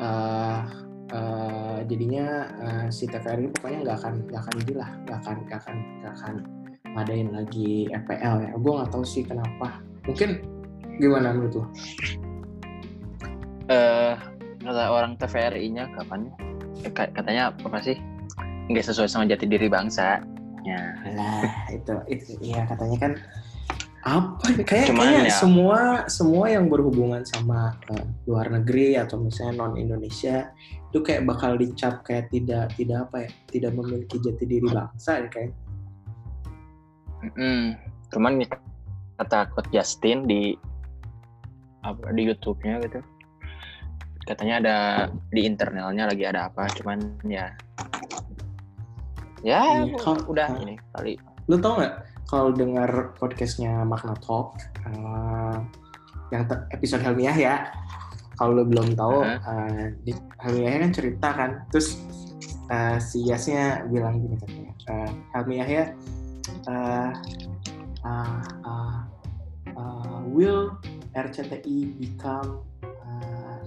uh, 0.00 0.64
uh, 1.12 1.78
jadinya 1.84 2.48
uh, 2.64 2.86
si 2.88 3.04
TVRI 3.04 3.52
pokoknya 3.52 3.78
nggak 3.84 3.96
akan 4.00 4.14
nggak 4.32 4.40
akan 4.48 4.54
inilah 4.64 4.90
nggak 5.04 5.18
akan 5.20 5.36
nggak 5.44 5.58
akan 5.60 5.76
nggak 6.00 6.14
akan 6.16 6.34
ngadain 6.96 7.28
lagi 7.36 7.70
FPL 7.92 8.34
ya. 8.48 8.50
Gue 8.56 8.72
nggak 8.80 8.90
tahu 8.96 9.04
sih 9.04 9.28
kenapa. 9.28 9.84
Mungkin 10.08 10.40
gimana 10.96 11.36
menurut 11.36 11.52
lo? 11.52 11.64
Eh, 13.64 14.12
kata 14.60 14.84
orang 14.92 15.16
TVRI-nya 15.16 15.88
kapan? 15.96 16.28
Eh, 16.84 16.92
katanya 16.92 17.52
apa 17.52 17.80
sih? 17.80 17.96
Nggak 18.68 18.84
sesuai 18.92 19.08
sama 19.08 19.24
jati 19.24 19.48
diri 19.48 19.68
bangsa. 19.68 20.20
Ya. 20.64 20.80
Lah 21.12 21.68
itu 21.68 21.92
itu 22.08 22.30
iya 22.40 22.64
katanya 22.64 22.96
kan 22.96 23.12
apa 24.04 24.52
ya? 24.52 24.64
kayak 24.64 24.86
Cuman 24.92 25.04
kayaknya 25.04 25.32
ya- 25.32 25.40
semua 25.40 25.80
semua 26.08 26.44
yang 26.48 26.68
berhubungan 26.68 27.24
sama 27.24 27.76
eh, 27.92 28.04
luar 28.28 28.52
negeri 28.52 28.96
atau 28.96 29.16
misalnya 29.20 29.64
non 29.64 29.76
Indonesia 29.76 30.52
itu 30.92 31.00
kayak 31.00 31.24
bakal 31.24 31.56
dicap 31.56 32.04
kayak 32.04 32.28
tidak 32.28 32.72
tidak 32.76 33.08
apa 33.08 33.28
ya 33.28 33.30
tidak 33.48 33.72
memiliki 33.76 34.16
jati 34.20 34.44
diri 34.44 34.68
bangsa 34.68 35.24
ya 35.24 35.28
kayak 35.32 35.52
Mm, 37.24 37.80
cuman 38.12 38.44
kata 39.16 39.48
Coach 39.56 39.72
Justin 39.72 40.28
di 40.28 40.52
apa 41.80 42.12
di 42.12 42.28
YouTube-nya 42.28 42.84
gitu. 42.84 43.00
Katanya 44.24 44.54
ada 44.60 44.76
di 45.28 45.44
internalnya 45.44 46.08
lagi 46.08 46.24
ada 46.24 46.48
apa, 46.48 46.64
cuman 46.72 46.98
ya 47.28 47.52
ya 49.44 49.60
Iya, 49.84 50.00
kalau- 50.00 50.24
udah 50.26 50.48
ah. 50.48 50.62
ini 50.64 50.74
kali. 50.96 51.20
lu 51.44 51.60
tau 51.60 51.76
nggak 51.76 51.94
kalau 52.24 52.48
dengar 52.56 53.12
podcastnya 53.20 53.84
Makna 53.84 54.16
Talk 54.24 54.56
eh, 54.88 55.56
yang 56.32 56.48
episode 56.72 57.04
Helmiah 57.04 57.36
ya 57.36 57.54
kalau 58.40 58.56
lu 58.56 58.64
belum 58.64 58.96
tahu 58.96 59.20
eh, 59.20 59.92
di 60.08 60.16
Helmiah 60.40 60.80
kan 60.80 60.90
cerita 60.96 61.28
kan 61.36 61.50
terus 61.68 62.00
eh, 62.72 62.96
si 62.96 63.28
Yasnya 63.28 63.84
bilang 63.92 64.24
gini 64.24 64.40
katanya 64.40 64.72
eh, 64.88 65.10
Helmiah 65.36 65.68
ya 65.68 65.84
eh, 66.64 67.10
uh, 68.08 68.40
uh, 68.64 69.00
uh, 69.76 70.20
will 70.24 70.72
RCTI 71.12 71.92
become 72.00 72.64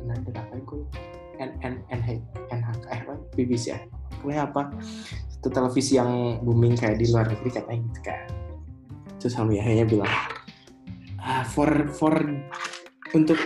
uh, 0.07 0.15
another 0.15 0.35
apa 0.39 0.53
itu 0.59 0.77
N 1.37 1.51
N 1.61 1.73
NH 1.91 2.09
NHK 2.49 2.83
eh 2.89 2.99
apa? 3.05 3.13
BBC 3.35 3.63
ya 3.75 3.79
pokoknya 4.23 4.41
apa? 4.49 4.61
Itu 5.37 5.47
televisi 5.53 5.93
yang 5.99 6.41
booming 6.41 6.79
kayak 6.79 6.97
di 6.97 7.05
luar 7.13 7.29
negeri 7.29 7.49
katanya 7.53 7.81
gitu 7.93 8.01
kan 8.01 8.21
terus 9.17 9.33
Halu 9.33 9.57
Yahya 9.57 9.83
bilang 9.85 10.13
ah, 11.21 11.43
for 11.43 11.69
for 11.93 12.13
untuk 13.11 13.37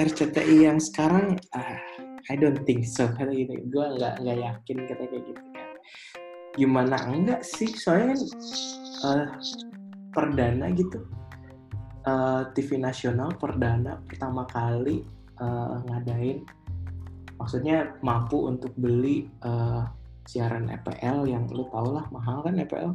RCTI 0.00 0.64
yang 0.64 0.80
sekarang 0.80 1.36
ah, 1.52 1.76
I 2.30 2.38
don't 2.38 2.62
think 2.62 2.86
so. 2.86 3.10
Kata 3.10 3.34
gitu. 3.34 3.58
Gue 3.68 3.86
nggak 3.98 4.22
nggak 4.22 4.38
yakin 4.38 4.76
kata 4.86 5.04
kayak 5.10 5.24
gitu 5.26 5.42
kan 5.50 5.68
gimana? 6.54 6.96
Enggak 7.10 7.42
sih 7.42 7.70
soalnya 7.74 8.14
kan 8.14 8.20
eh, 9.06 9.26
perdana 10.14 10.66
gitu. 10.72 11.04
Eh, 12.06 12.42
TV 12.56 12.80
nasional 12.80 13.34
perdana 13.36 13.98
pertama 14.06 14.46
kali 14.48 15.04
eh, 15.40 15.76
ngadain. 15.88 16.38
Maksudnya 17.40 17.96
mampu 18.04 18.46
untuk 18.46 18.76
beli 18.76 19.26
eh, 19.40 19.82
siaran 20.28 20.68
EPL 20.68 21.26
yang 21.26 21.48
lu 21.50 21.66
tau 21.72 21.90
lah 21.90 22.06
mahal 22.12 22.44
kan 22.44 22.54
EPL 22.60 22.94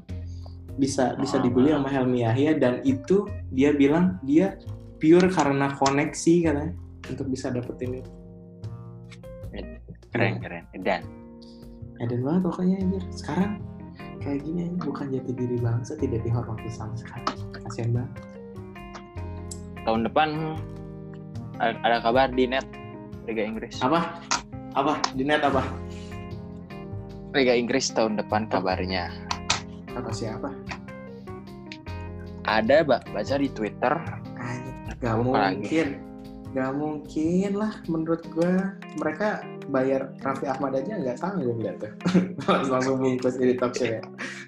bisa 0.75 1.15
bisa 1.19 1.39
dibeli 1.39 1.71
sama 1.71 1.87
Helmi 1.87 2.23
Yahya 2.23 2.55
dan 2.59 2.83
itu 2.83 3.27
dia 3.51 3.71
bilang 3.71 4.19
dia 4.23 4.59
pure 4.99 5.27
karena 5.31 5.71
koneksi 5.75 6.35
katanya 6.43 6.73
untuk 7.11 7.27
bisa 7.31 7.51
dapetin 7.51 8.03
itu. 8.03 8.11
Keren 10.11 10.39
keren. 10.39 10.63
Dan? 10.79 11.03
Eden 11.99 12.23
banget 12.23 12.41
pokoknya 12.47 12.75
anjir. 12.79 13.03
Sekarang 13.11 13.59
kayak 14.23 14.43
gini 14.43 14.71
bukan 14.79 15.11
jati 15.11 15.31
diri 15.31 15.57
bangsa 15.59 15.95
tidak 15.99 16.23
dihormati 16.23 16.71
sama 16.71 16.95
sekali. 16.95 17.23
Kasian 17.55 17.91
banget. 17.95 18.13
Tahun 19.83 20.01
depan 20.07 20.29
ada, 21.59 21.97
kabar 22.03 22.27
di 22.31 22.45
net 22.47 22.65
Liga 23.25 23.41
Inggris. 23.41 23.79
apa? 23.81 24.19
Apa? 24.75 24.99
Di 25.15 25.23
net 25.23 25.41
apa? 25.41 25.63
Liga 27.35 27.53
Inggris 27.55 27.91
tahun 27.91 28.15
depan 28.15 28.47
kabarnya. 28.47 29.11
kata 29.91 30.11
siapa? 30.11 30.51
Ada 32.45 32.83
ba- 32.83 33.03
baca 33.09 33.35
di 33.39 33.49
Twitter. 33.49 33.93
Gak 34.99 35.15
Lupa 35.19 35.51
lagi. 35.51 35.63
mungkin. 35.63 35.87
Gak 36.55 36.71
mungkin 36.75 37.49
lah 37.55 37.73
menurut 37.87 38.23
gua. 38.31 38.75
Mereka 38.99 39.27
bayar 39.71 40.11
Raffi 40.23 40.45
Ahmad 40.47 40.75
aja 40.77 40.95
nggak 40.95 41.17
sanggup 41.19 41.57
lihat 41.59 41.83
tuh. 41.83 41.91
Langsung 42.71 42.99
bungkus 43.01 43.35
di 43.35 43.55
talk 43.55 43.75
show 43.75 43.87
ya 43.87 43.99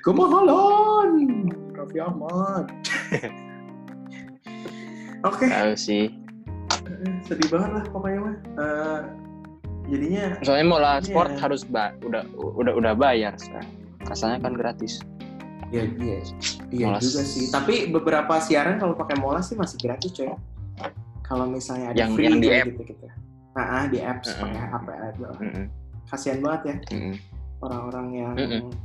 kemahalan 0.03 1.11
Raffi 1.75 1.99
Ahmad. 1.99 2.65
Oke. 5.27 5.45
Tahu 5.49 5.73
sih. 5.75 6.07
Sedih 7.22 7.48
banget 7.48 7.72
lah 7.74 7.86
pokoknya 7.88 8.20
mah 8.20 8.36
Eh, 8.56 9.00
jadinya 9.88 10.24
Soalnya 10.39 10.66
mau 10.66 10.77
lah 10.77 10.98
Iya. 10.98 11.06
sport 11.06 11.32
harus 11.38 11.62
ba 11.63 11.96
udah 12.00 12.24
udah 12.36 12.74
udah 12.74 12.94
bayar 12.94 13.34
sekarang. 13.36 13.70
Rasanya 14.01 14.38
kan 14.39 14.54
gratis. 14.54 15.00
ya 15.68 15.84
iya 16.00 16.24
iya 16.72 16.88
Molas. 16.88 17.04
juga 17.04 17.22
sih 17.22 17.51
tapi 17.51 17.92
beberapa 17.92 18.39
siaran 18.39 18.80
kalau 18.80 18.96
pakai 18.96 19.20
molas 19.20 19.51
sih 19.51 19.60
masih 19.60 19.75
gratis 19.77 20.16
coy 20.16 20.32
kalau 21.22 21.44
misalnya 21.44 21.92
ada 21.92 21.98
Yang- 22.00 22.13
free 22.16 22.24
yang 22.24 22.39
di 22.39 22.48
kayak 22.48 22.56
app. 22.58 22.68
gitu 22.72 22.82
gitu 22.88 23.06
nah 23.51 23.66
ah, 23.68 23.84
di 23.86 24.00
apps 24.00 24.27
Mm-mm. 24.30 24.42
pakai 24.48 24.62
HP 24.63 24.88
aja 24.88 25.27
Mm-mm. 25.36 25.66
kasihan 26.08 26.39
banget 26.39 26.62
ya 26.63 26.75
Mm-mm. 26.88 27.13
Orang-orang 27.57 28.07
yang 28.13 28.35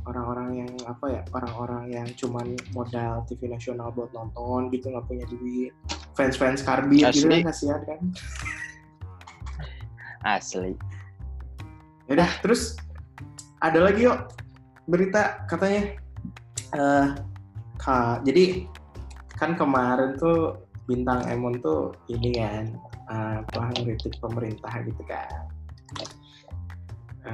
orang-orang 0.03 0.49
yang 0.65 0.71
apa 0.89 1.05
ya 1.09 1.21
orang-orang 1.29 1.83
yang 1.93 2.07
cuman 2.17 2.57
modal 2.73 3.21
TV 3.29 3.45
nasional 3.45 3.93
buat 3.93 4.09
nonton 4.11 4.73
gitu 4.73 4.89
nggak 4.89 5.05
punya 5.05 5.25
duit. 5.29 5.71
Fans-fans 6.13 6.61
karbit 6.61 7.05
gitu 7.13 7.29
kan 7.43 7.49
kasihan 7.49 7.81
kan? 7.85 7.99
Asli. 10.23 10.73
ya 12.07 12.19
udah 12.19 12.31
terus 12.43 12.75
ada 13.59 13.79
lagi 13.79 14.07
yuk 14.07 14.19
berita 14.87 15.43
katanya. 15.47 15.95
Eh 16.73 17.07
ka- 17.77 18.19
jadi 18.23 18.67
kan 19.37 19.53
kemarin 19.53 20.15
tuh 20.17 20.59
bintang 20.83 21.23
Emon 21.27 21.59
tuh 21.59 21.95
ini 22.07 22.35
kan 22.35 22.65
eh, 23.07 23.35
apa 23.39 23.71
ngeritik 23.75 24.15
pemerintah 24.19 24.71
gitu 24.83 25.03
kan 25.07 25.47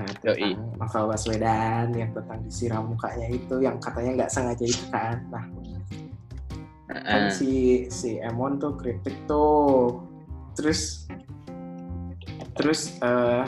Tentang 0.08 0.78
novel 0.80 1.04
Baswedan 1.12 1.88
yang 1.92 2.12
tentang 2.16 2.40
disiram 2.46 2.84
mukanya 2.92 3.28
itu 3.28 3.56
yang 3.60 3.76
katanya 3.82 4.24
nggak 4.24 4.32
sengaja 4.32 4.66
itu 4.66 4.86
kan. 4.94 5.18
Nah 5.32 5.46
kan 6.90 7.30
Heeh. 7.30 7.30
si 7.30 7.52
si 7.94 8.18
Emon 8.18 8.58
tuh 8.58 8.74
kritik 8.78 9.14
tuh. 9.30 10.02
Terus 10.58 11.06
terus 12.58 12.98
eh 13.00 13.46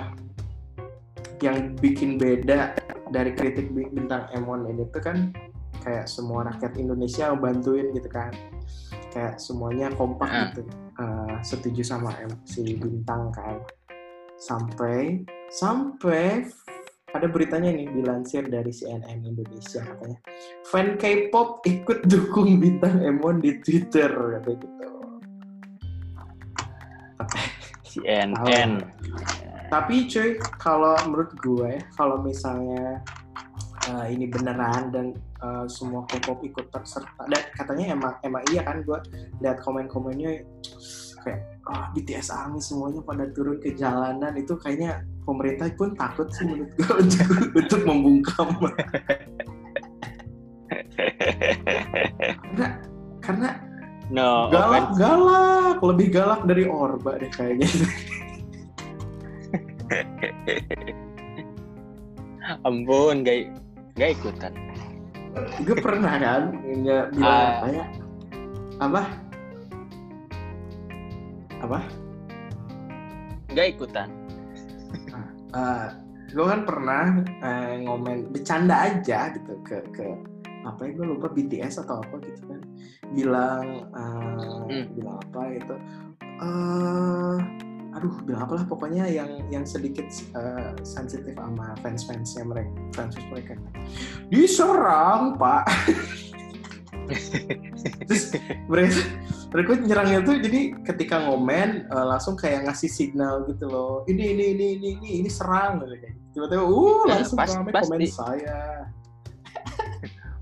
yang 1.42 1.74
bikin 1.76 2.22
beda 2.22 2.78
dari 3.10 3.34
kritik 3.34 3.74
bi- 3.74 3.90
bintang 3.90 4.30
Emon 4.32 4.70
ini 4.70 4.86
tuh 4.94 5.02
kan 5.02 5.34
kayak 5.82 6.06
semua 6.06 6.46
rakyat 6.46 6.78
Indonesia 6.78 7.34
bantuin 7.34 7.90
gitu 7.98 8.08
kan. 8.08 8.30
Kayak 9.12 9.42
semuanya 9.42 9.90
kompak 9.92 10.30
gitu. 10.54 10.62
Eh, 11.02 11.36
setuju 11.42 11.82
sama 11.82 12.14
em- 12.22 12.40
si 12.46 12.78
bintang 12.78 13.34
kan. 13.34 13.58
Sampai 14.38 15.26
sampai 15.52 16.48
ada 17.12 17.28
beritanya 17.28 17.76
nih 17.76 17.92
dilansir 17.92 18.48
dari 18.48 18.72
CNN 18.72 19.20
Indonesia 19.28 19.84
katanya 19.84 20.20
fan 20.64 20.96
K-pop 20.96 21.60
ikut 21.68 22.08
dukung 22.08 22.56
bintang 22.64 23.04
Emon 23.04 23.44
di 23.44 23.60
Twitter 23.60 24.08
katanya 24.10 24.58
gitu. 24.64 24.92
CNN. 27.92 28.80
Tapi 29.68 30.08
cuy, 30.08 30.40
kalau 30.60 30.96
menurut 31.08 31.32
gue, 31.44 31.72
kalau 31.96 32.20
misalnya 32.24 33.04
uh, 33.92 34.08
ini 34.08 34.28
beneran 34.28 34.92
dan 34.92 35.06
uh, 35.44 35.68
semua 35.68 36.04
K-pop 36.08 36.44
ikut 36.44 36.72
terserta, 36.72 37.24
dan 37.28 37.44
katanya 37.56 37.96
emang 37.96 38.14
emang 38.24 38.44
iya 38.52 38.64
kan 38.68 38.84
gue 38.84 39.00
lihat 39.40 39.64
komen-komennya 39.64 40.44
kayak 41.22 41.40
ah 41.70 41.88
BTS 41.94 42.34
Army 42.34 42.60
semuanya 42.60 43.02
pada 43.02 43.30
turun 43.32 43.62
ke 43.62 43.78
jalanan 43.78 44.34
itu 44.36 44.58
kayaknya 44.58 45.06
pemerintah 45.24 45.70
pun 45.78 45.94
takut 45.94 46.28
sih 46.34 46.44
menurut 46.50 46.72
gue 46.74 46.90
untuk, 46.98 47.28
untuk 47.62 47.82
membungkam 47.86 48.48
karena 52.52 52.68
karena 53.22 53.50
no 54.12 54.50
galak 54.50 54.90
offense. 54.92 54.98
galak 55.00 55.78
lebih 55.80 56.08
galak 56.12 56.42
dari 56.44 56.64
Orba 56.68 57.16
deh 57.22 57.32
kayaknya 57.32 57.70
Ampun, 62.68 63.24
gak, 63.24 63.48
gak 63.96 64.12
ikutan. 64.18 64.52
gue 65.64 65.78
pernah 65.80 66.20
kan 66.20 66.44
nggak 66.60 67.16
bilang 67.16 67.32
Ah. 67.32 67.64
apa 67.64 67.68
ya 67.72 67.86
apa 68.84 69.02
apa? 71.72 71.88
Gak 73.56 73.68
ikutan. 73.80 74.10
gue 76.32 76.46
kan 76.48 76.64
pernah 76.64 77.20
eh, 77.44 77.84
ngomen 77.84 78.32
bercanda 78.32 78.88
aja 78.88 79.36
gitu 79.36 79.60
ke 79.68 79.84
ke 79.92 80.08
apa 80.64 80.88
ya 80.88 80.92
gue 80.96 81.06
lupa 81.16 81.28
BTS 81.32 81.84
atau 81.84 82.04
apa 82.04 82.20
gitu 82.28 82.44
kan. 82.48 82.62
Bilang 83.16 83.88
eh, 83.92 84.60
Hmm. 84.68 84.86
bilang 84.96 85.16
apa 85.20 85.42
gitu. 85.56 85.76
Eh 86.44 87.38
aduh 87.92 88.16
bilang 88.24 88.48
apalah 88.48 88.64
pokoknya 88.64 89.04
yang 89.12 89.44
yang 89.52 89.68
sedikit 89.68 90.08
eh, 90.36 90.72
sensitif 90.84 91.36
sama 91.36 91.76
fans 91.84 92.08
fansnya 92.08 92.44
mereka 92.48 92.72
fans 92.96 93.16
mereka. 93.28 93.56
Diserang 94.32 95.36
pak 95.36 95.68
terus 98.08 98.24
mereka 98.66 98.96
mereka 99.52 99.70
nyerangnya 99.78 100.20
tuh 100.22 100.36
jadi 100.38 100.62
ketika 100.84 101.16
ngomen 101.22 101.86
eh, 101.86 102.06
langsung 102.08 102.34
kayak 102.34 102.66
ngasih 102.66 102.88
signal 102.88 103.44
gitu 103.46 103.68
loh 103.68 104.04
ini 104.06 104.32
ini 104.32 104.46
ini 104.54 104.66
ini 104.78 104.88
ini, 104.98 105.10
ini 105.22 105.30
serang 105.30 105.82
gitu 105.82 105.96
kayak 105.98 106.16
tiba-tiba 106.32 106.64
uh 106.64 107.00
Ya, 107.06 107.14
langsung 107.20 107.38
pas- 107.38 107.52
pasti. 107.52 107.88
komen 107.88 108.02
saya 108.08 108.60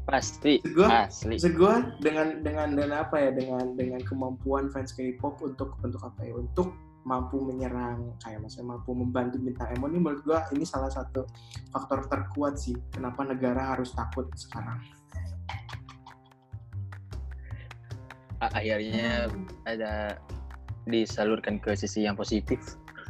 Pasti, 0.05 0.57
Gua- 0.73 1.05
asli. 1.05 1.38
Maksud 1.38 1.53
gue 1.53 1.75
dengan 2.01 2.41
dengan 2.41 2.73
dan 2.73 2.89
apa 2.97 3.21
ya 3.21 3.29
dengan 3.29 3.77
dengan 3.77 4.01
kemampuan 4.01 4.73
fans 4.73 4.89
K-pop 4.89 5.38
untuk 5.38 5.77
untuk 5.85 6.01
apa 6.01 6.25
ya 6.25 6.33
untuk 6.33 6.73
mampu 7.05 7.38
menyerang 7.39 8.17
kayak 8.17 8.41
maksudnya 8.41 8.73
mampu 8.73 8.91
membantu 8.91 9.38
bintang 9.38 9.69
Emo 9.69 9.85
ini 9.85 10.01
menurut 10.01 10.25
gue 10.25 10.39
ini 10.57 10.65
salah 10.65 10.89
satu 10.89 11.29
faktor 11.69 12.09
terkuat 12.09 12.57
sih 12.57 12.73
kenapa 12.89 13.21
negara 13.21 13.77
harus 13.77 13.93
takut 13.93 14.25
sekarang. 14.33 14.81
Akhirnya 18.39 19.27
ada 19.67 20.15
disalurkan 20.88 21.60
ke 21.60 21.75
sisi 21.75 22.08
yang 22.08 22.15
positif 22.17 22.58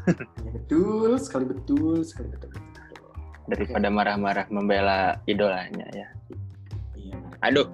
betul 0.55 1.15
sekali 1.21 1.45
betul 1.47 2.03
sekali 2.03 2.27
betul. 2.33 2.49
betul, 2.49 2.65
betul. 2.65 3.05
daripada 3.47 3.87
marah-marah 3.87 4.45
membela 4.51 5.15
idolanya 5.29 5.87
ya. 5.95 6.09
Iya. 6.97 7.17
Aduh, 7.45 7.69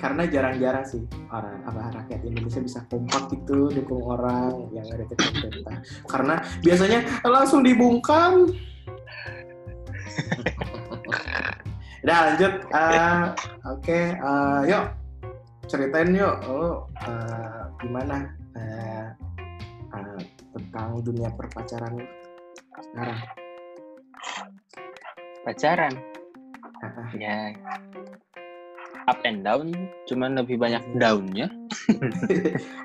Karena 0.00 0.24
jarang-jarang 0.24 0.84
sih 0.88 1.04
orang 1.28 1.60
apa 1.68 1.92
rakyat 1.92 2.24
Indonesia 2.24 2.60
bisa 2.64 2.80
kompak 2.88 3.28
gitu 3.36 3.68
dukung 3.68 4.00
orang 4.00 4.72
yang 4.72 4.88
ada 4.88 5.04
di 5.04 5.14
pemerintah. 5.14 5.76
Karena 6.08 6.40
biasanya 6.64 7.04
langsung 7.26 7.60
dibungkam. 7.60 8.48
Udah 12.02 12.18
lanjut. 12.34 12.52
Eh, 12.66 13.22
Oke, 13.70 13.98
eh, 14.18 14.60
yuk 14.66 14.84
ceritain 15.70 16.10
yuk. 16.10 16.34
Lo 16.50 16.90
eh, 16.98 17.62
gimana 17.78 18.26
eh, 18.58 19.06
eh, 19.94 20.20
tentang 20.50 20.98
dunia 21.00 21.30
perpacaran 21.34 21.94
sekarang? 22.90 23.20
pacaran. 25.42 25.94
Ya, 27.14 27.54
up 29.06 29.22
and 29.22 29.42
down, 29.46 29.70
cuman 30.10 30.38
lebih 30.38 30.58
banyak 30.58 30.82
downnya. 30.98 31.50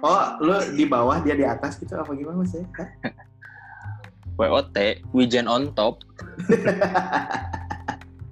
Oh, 0.01 0.37
lo 0.41 0.61
di 0.73 0.85
bawah 0.85 1.21
dia 1.21 1.37
di 1.37 1.45
atas 1.45 1.77
gitu 1.81 1.97
apa 1.97 2.09
gimana 2.13 2.41
sih? 2.45 2.61
WOT, 4.37 4.77
Wijen 5.13 5.49
on 5.49 5.73
top. 5.73 6.01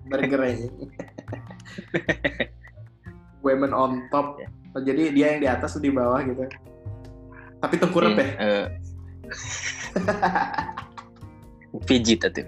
burger 0.05 0.41
aja. 0.41 0.67
Women 3.41 3.71
on 3.73 4.09
top. 4.09 4.41
Oh, 4.75 4.81
jadi 4.81 5.13
dia 5.13 5.37
yang 5.37 5.41
di 5.41 5.49
atas 5.49 5.77
di 5.77 5.89
bawah 5.89 6.19
gitu. 6.25 6.45
Tapi 7.61 7.75
tengkurap 7.79 8.17
ya? 8.17 8.27
Eh, 8.37 8.65
Pijit 11.85 12.23
tuh. 12.23 12.47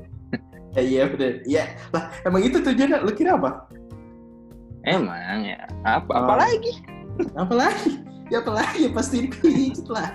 Ya 0.75 0.81
iya 0.83 1.03
bener. 1.09 1.41
Iya. 1.43 1.63
Lah 1.91 2.13
emang 2.23 2.41
itu 2.45 2.61
tujuannya 2.61 3.01
lu 3.01 3.11
kira 3.17 3.35
apa? 3.39 3.65
Emang 4.87 5.43
ya, 5.43 5.67
apa 5.83 6.11
Oh. 6.15 6.23
apa 6.23 6.33
lagi? 6.47 6.73
Apa 7.35 7.53
lagi? 7.57 7.91
Ya 8.29 8.39
apa 8.43 8.51
lagi? 8.55 8.77
Ya 8.87 8.91
pasti 8.93 9.25
dipijit 9.27 9.87
lah. 9.89 10.13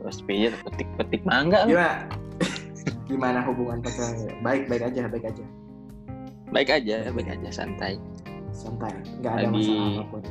Terus 0.00 0.18
pijit 0.24 0.54
petik-petik 0.64 1.22
mangga. 1.28 1.68
Gimana? 1.68 2.08
Gimana 3.10 3.38
hubungan 3.46 3.78
pacaran? 3.84 4.32
Baik, 4.42 4.66
baik 4.66 4.82
aja, 4.90 5.06
baik 5.06 5.28
aja. 5.28 5.44
Baik 6.54 6.70
aja, 6.70 7.02
baik 7.10 7.26
aja, 7.26 7.50
santai. 7.50 7.98
Santai. 8.54 8.94
Nggak 9.18 9.32
ada 9.34 9.42
Lagi- 9.42 9.54
masalah 9.58 9.86
apa 9.90 10.02
pun. 10.06 10.22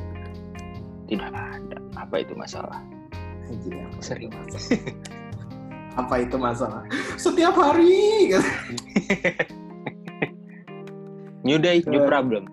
Tidak 1.04 1.26
ada. 1.28 1.76
Apa 2.00 2.14
itu 2.16 2.32
masalah? 2.32 2.80
Itu 3.52 3.68
Sering. 4.00 4.32
masalah? 4.32 4.80
apa 6.00 6.14
itu 6.24 6.36
masalah? 6.40 6.82
Setiap 7.20 7.52
hari. 7.60 8.32
New 11.44 11.60
day, 11.60 11.84
new 11.84 12.08
problem. 12.08 12.48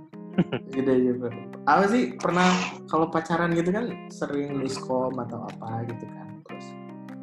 gitu 0.72 0.92
gitu 1.12 1.28
apa 1.68 1.92
sih 1.92 2.16
pernah 2.16 2.48
kalau 2.88 3.12
pacaran 3.12 3.52
gitu 3.52 3.68
kan 3.70 3.92
sering 4.08 4.64
miskom 4.64 5.12
atau 5.20 5.44
apa 5.44 5.84
gitu 5.92 6.08
kan 6.08 6.40
terus 6.48 6.72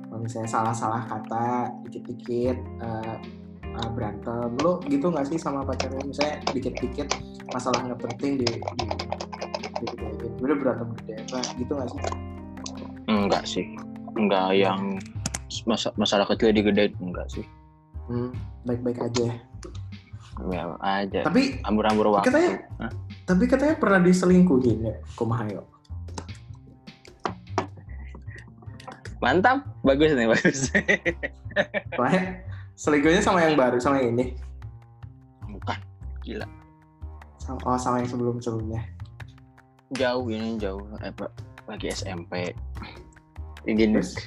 kalau 0.06 0.20
misalnya 0.20 0.50
salah-salah 0.52 1.02
kata 1.08 1.72
dikit-dikit 1.88 2.56
eh, 2.60 3.14
eh, 3.78 3.90
berantem 3.90 4.50
lo 4.58 4.82
gitu 4.84 5.08
nggak 5.08 5.26
sih 5.26 5.38
sama 5.38 5.62
pacarnya 5.62 6.02
misalnya 6.02 6.42
dikit-dikit 6.50 7.08
masalah 7.48 7.80
nggak 7.82 8.00
penting 8.02 8.42
di 8.42 8.48
di 8.48 8.84
di, 9.78 9.86
di, 9.86 10.06
di, 10.18 10.26
udah 10.40 10.56
berantem 10.56 10.88
gede 10.98 11.14
apa 11.24 11.38
gitu 11.56 11.72
nggak 11.72 11.90
sih 11.90 12.02
Enggak 13.08 13.44
sih. 13.44 13.64
Enggak 14.14 14.52
yang 14.52 15.00
masa- 15.64 15.96
masalah 15.96 16.28
kecil 16.28 16.52
digedein 16.52 16.92
enggak 17.00 17.24
sih. 17.30 17.44
hmm, 18.04 18.36
baik-baik 18.64 19.00
aja. 19.00 19.32
Ya 20.48 20.76
aja. 20.78 21.24
tapi 21.24 21.56
Ambur-ambur 21.64 22.12
waktu. 22.12 22.28
Katanya- 22.28 22.68
Hah? 22.78 22.92
tapi 23.24 23.44
katanya 23.44 23.76
pernah 23.76 24.00
diselingkuhin 24.00 24.84
ya 24.84 24.94
kumahayo 25.12 25.64
Mantap, 29.18 29.66
bagus 29.82 30.14
nih, 30.14 30.28
bagus. 30.30 30.70
Selingkuhnya 32.78 33.18
sama 33.18 33.42
yang 33.42 33.58
baru 33.58 33.82
sama 33.82 33.98
yang 33.98 34.14
ini 34.14 34.38
Bukan, 35.50 35.78
gila. 36.22 36.46
sama, 37.42 37.58
oh 37.66 37.74
sama 37.74 37.98
yang 37.98 38.06
sebelum 38.06 38.38
sebelumnya 38.38 38.86
Jauh 39.96 40.28
ini 40.28 40.60
jauh. 40.60 40.84
Eh, 41.00 41.12
lagi 41.64 41.88
SMP. 41.88 42.52
Ingin 43.64 43.96
Terus? 43.96 44.20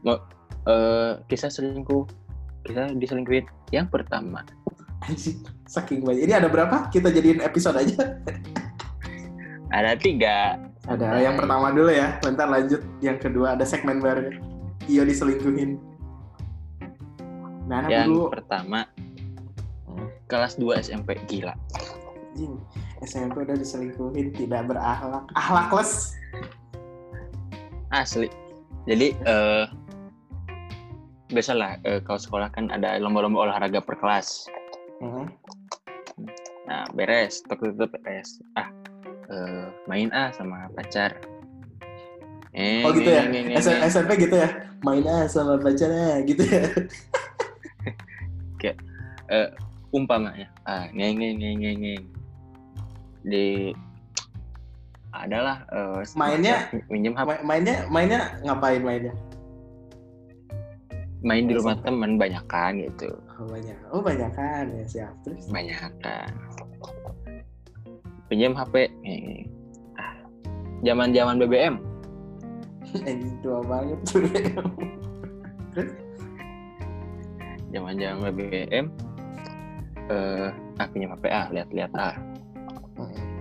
Mau 0.00 0.16
eh, 0.64 1.20
kisah 1.28 1.52
selingkuh. 1.52 2.08
Kita 2.64 2.96
diselingkuhin 2.96 3.44
yang 3.68 3.84
pertama. 3.92 4.40
Saking 5.68 6.08
banyak. 6.08 6.24
Ini 6.24 6.40
ada 6.40 6.48
berapa? 6.48 6.88
Kita 6.88 7.12
jadiin 7.12 7.44
episode 7.44 7.76
aja. 7.76 8.16
Ada 9.68 9.92
tiga. 10.00 10.56
Ada 10.88 11.20
yang 11.20 11.36
pertama 11.36 11.68
dulu 11.68 11.92
ya. 11.92 12.16
Bentar 12.24 12.48
lanjut. 12.48 12.80
Yang 13.04 13.28
kedua 13.28 13.60
ada 13.60 13.68
segmen 13.68 14.00
baru. 14.00 14.32
Iyo 14.88 15.04
diselingkuhin. 15.04 15.93
Nah, 17.64 17.88
Yang 17.88 18.08
dulu. 18.12 18.24
pertama 18.32 18.84
kelas 20.28 20.56
2 20.56 20.80
SMP 20.80 21.20
gila. 21.28 21.54
Anjing, 22.34 22.58
SMP 23.04 23.44
udah 23.46 23.56
diselingkuhin, 23.56 24.34
tidak 24.34 24.66
berakhlak. 24.66 25.24
Akhlakless. 25.36 26.16
Asli. 27.94 28.26
Jadi 28.84 29.14
eh 29.24 29.64
biasalah 31.32 31.80
eh, 31.86 32.00
kalau 32.04 32.20
sekolah 32.20 32.48
kan 32.52 32.68
ada 32.68 32.98
lomba-lomba 33.00 33.48
olahraga 33.48 33.80
per 33.80 33.96
kelas. 34.02 34.50
Hmm. 35.00 35.30
Nah, 36.64 36.88
beres, 36.96 37.44
tok 37.46 37.60
tutup 37.60 37.92
beres. 38.00 38.40
Ah, 38.58 38.68
eh, 39.30 39.66
main 39.86 40.10
ah 40.12 40.32
sama 40.34 40.68
pacar. 40.74 41.14
Eh, 42.54 42.86
Oh 42.86 42.94
gitu 42.94 43.10
ya? 43.10 43.26
SMP 43.88 44.14
gitu 44.26 44.36
ya? 44.38 44.48
Main 44.86 45.04
ah 45.06 45.26
sama 45.26 45.58
pacarnya 45.58 46.22
gitu 46.26 46.42
ya? 46.44 46.66
Umpamanya, 49.94 50.50
ah, 50.66 50.90
ngeng, 50.90 51.16
ngeng, 51.22 51.36
ngeng, 51.38 51.78
ngeng. 51.78 52.04
Di 53.22 53.70
adalah 55.14 55.62
eh, 55.70 56.02
Mainnya- 56.18 56.66
minjem 56.90 57.14
HP, 57.14 57.22
Ma- 57.24 57.44
mainnya 57.46 57.76
mainnya 57.86 58.20
ngapain 58.42 58.82
mainnya? 58.82 59.14
main 61.24 61.48
di 61.48 61.56
rumah 61.56 61.72
teman 61.80 62.20
banyak 62.20 62.44
kan 62.44 62.76
gitu. 62.76 63.08
Oh 63.40 63.48
banyak. 63.48 63.76
Oh 63.88 64.04
banyak 64.04 64.28
kan 64.36 64.68
ya 64.76 64.84
siap. 64.84 65.14
Terus 65.24 65.48
Banyak 65.48 65.78
kan. 66.04 66.28
Pinjam 68.28 68.52
HP. 68.52 68.92
ngeng. 69.00 69.48
Ah, 69.96 70.20
zaman-zaman 70.84 71.40
BBM. 71.40 71.80
Anjing 73.08 73.36
tua 73.40 73.64
banget 73.64 73.98
tuh. 74.04 74.26
zaman 77.72 77.94
zaman 77.98 78.30
BBM 78.30 78.86
eh 80.12 80.48
ah 80.80 80.86
pinjam 80.90 81.14
HP 81.16 81.24
ah 81.32 81.46
lihat-lihat 81.52 81.92
ah. 81.96 82.16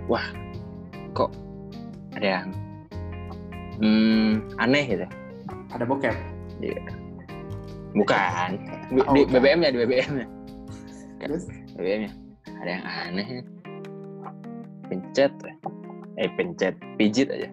Wah 0.08 0.28
kok 1.14 1.32
ada 2.18 2.28
yang 2.42 2.48
hmm, 3.80 4.32
aneh 4.60 4.84
gitu? 4.86 5.08
Ada 5.74 5.84
bokep. 5.88 6.16
Iya. 6.62 6.80
bukan. 7.94 8.50
Di, 8.90 9.02
Oh, 9.06 9.14
di 9.14 9.26
bukan. 9.26 9.34
BBM-nya 9.38 9.70
di 9.74 9.80
BBM-nya 9.86 10.28
Terus? 11.22 11.46
BBM-nya 11.78 12.12
ada 12.62 12.70
yang 12.80 12.86
aneh. 12.86 13.28
Pencet. 14.90 15.34
Eh 16.18 16.30
pencet. 16.38 16.78
Pijit 16.98 17.30
aja. 17.30 17.50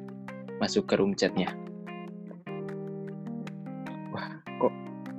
Masuk 0.61 0.89
ke 0.89 0.97
room 1.01 1.17
chatnya 1.17 1.60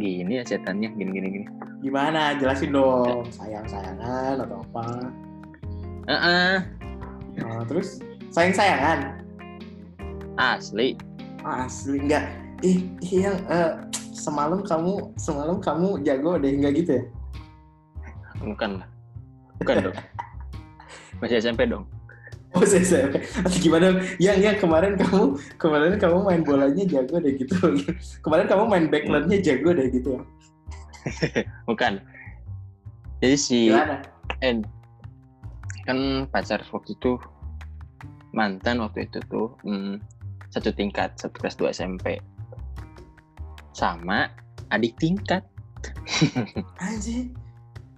gini 0.02 0.42
ya 0.42 0.44
chatannya 0.44 0.90
gini 0.98 1.12
gini 1.14 1.28
gini 1.30 1.46
gimana? 1.82 2.38
Jelasin 2.38 2.74
dong. 2.74 3.26
Sayang-sayangan 3.30 4.42
atau 4.42 4.62
apa? 4.70 4.86
ah 6.10 6.14
ah, 6.14 6.56
Nah, 7.38 7.62
terus 7.70 8.02
sayang-sayangan. 8.34 9.22
asli 10.42 10.98
Ah, 11.46 11.66
asli 11.70 11.98
enggak. 12.02 12.26
Ih, 12.62 12.86
yang 13.06 13.38
eh, 13.50 13.74
semalam 14.14 14.62
kamu 14.62 15.14
semalam 15.18 15.58
kamu 15.58 16.06
jago 16.06 16.38
deh 16.38 16.54
enggak 16.54 16.74
gitu 16.78 16.92
ya? 17.02 17.04
bukan 18.42 18.82
lah 18.82 18.88
bukan 19.62 19.76
dong 19.90 19.98
masih 21.22 21.38
SMP 21.38 21.70
dong 21.70 21.86
Oh, 22.52 22.68
saya, 22.68 22.84
saya. 22.84 23.08
Atau 23.48 23.64
gimana? 23.64 23.96
Yang 24.20 24.38
yang 24.44 24.58
kemarin 24.60 25.00
kamu 25.00 25.40
kemarin 25.56 25.96
kamu 25.96 26.18
main 26.20 26.42
bolanya 26.44 26.84
jago 26.84 27.16
deh 27.24 27.34
gitu. 27.40 27.56
kemarin 28.28 28.46
kamu 28.52 28.64
main 28.68 28.86
backlandnya 28.92 29.40
jago 29.40 29.72
deh 29.72 29.88
gitu. 29.88 30.20
ya? 30.20 30.24
bukan 31.70 32.02
jadi 33.22 33.38
si 33.38 33.70
Gimana? 33.70 34.02
N 34.42 34.66
kan 35.86 36.30
pacar 36.30 36.62
waktu 36.70 36.94
itu 36.94 37.18
mantan 38.32 38.82
waktu 38.86 39.10
itu 39.10 39.18
tuh 39.28 39.58
hmm, 39.66 39.98
satu 40.54 40.70
tingkat 40.74 41.18
satu 41.18 41.42
kelas 41.42 41.58
2 41.58 41.74
SMP 41.74 42.22
sama 43.74 44.30
adik 44.70 44.94
tingkat 45.02 45.42
Anjir. 46.86 47.34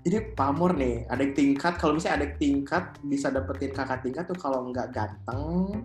Ini 0.04 0.36
pamor 0.36 0.76
nih, 0.76 1.08
adik 1.08 1.32
tingkat. 1.32 1.80
Kalau 1.80 1.96
misalnya 1.96 2.28
adik 2.28 2.36
tingkat 2.36 3.00
bisa 3.08 3.32
dapetin 3.32 3.72
kakak 3.72 4.04
tingkat 4.04 4.28
tuh 4.28 4.36
kalau 4.36 4.68
nggak 4.68 4.92
ganteng, 4.92 5.80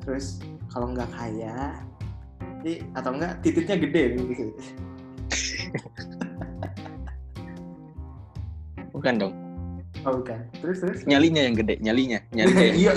terus 0.00 0.40
kalau 0.72 0.88
nggak 0.88 1.12
kaya, 1.12 1.76
jadi 2.62 2.78
atau 2.94 3.10
enggak 3.18 3.42
titiknya 3.42 3.76
gede 3.76 4.02
gitu. 4.16 4.44
bukan 8.94 9.14
dong 9.18 9.34
Oh 10.02 10.18
bukan. 10.18 10.50
Terus 10.58 10.78
terus. 10.82 10.98
nyalinya 11.06 11.46
yang 11.46 11.54
gede 11.54 11.78
nyalinya 11.78 12.18
nyali 12.34 12.50
kayak 12.58 12.74
iya, 12.74 12.92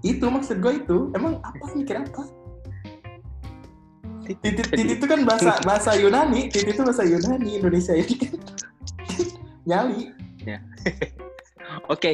itu 0.00 0.24
maksud 0.24 0.56
gue 0.64 0.72
itu. 0.80 1.12
Emang 1.12 1.36
apa 1.44 1.64
mikir 1.76 2.00
apa? 2.00 2.24
Titit 4.24 4.64
titit 4.72 4.96
itu 4.96 5.04
kan 5.04 5.20
bahasa 5.28 5.60
bahasa 5.68 5.92
Yunani. 6.00 6.48
Titit 6.48 6.72
itu 6.72 6.80
bahasa 6.80 7.04
Yunani 7.04 7.60
Indonesia 7.60 7.92
ini 7.92 8.14
kan. 8.16 8.40
Nyali. 9.66 10.14
oke. 11.92 12.10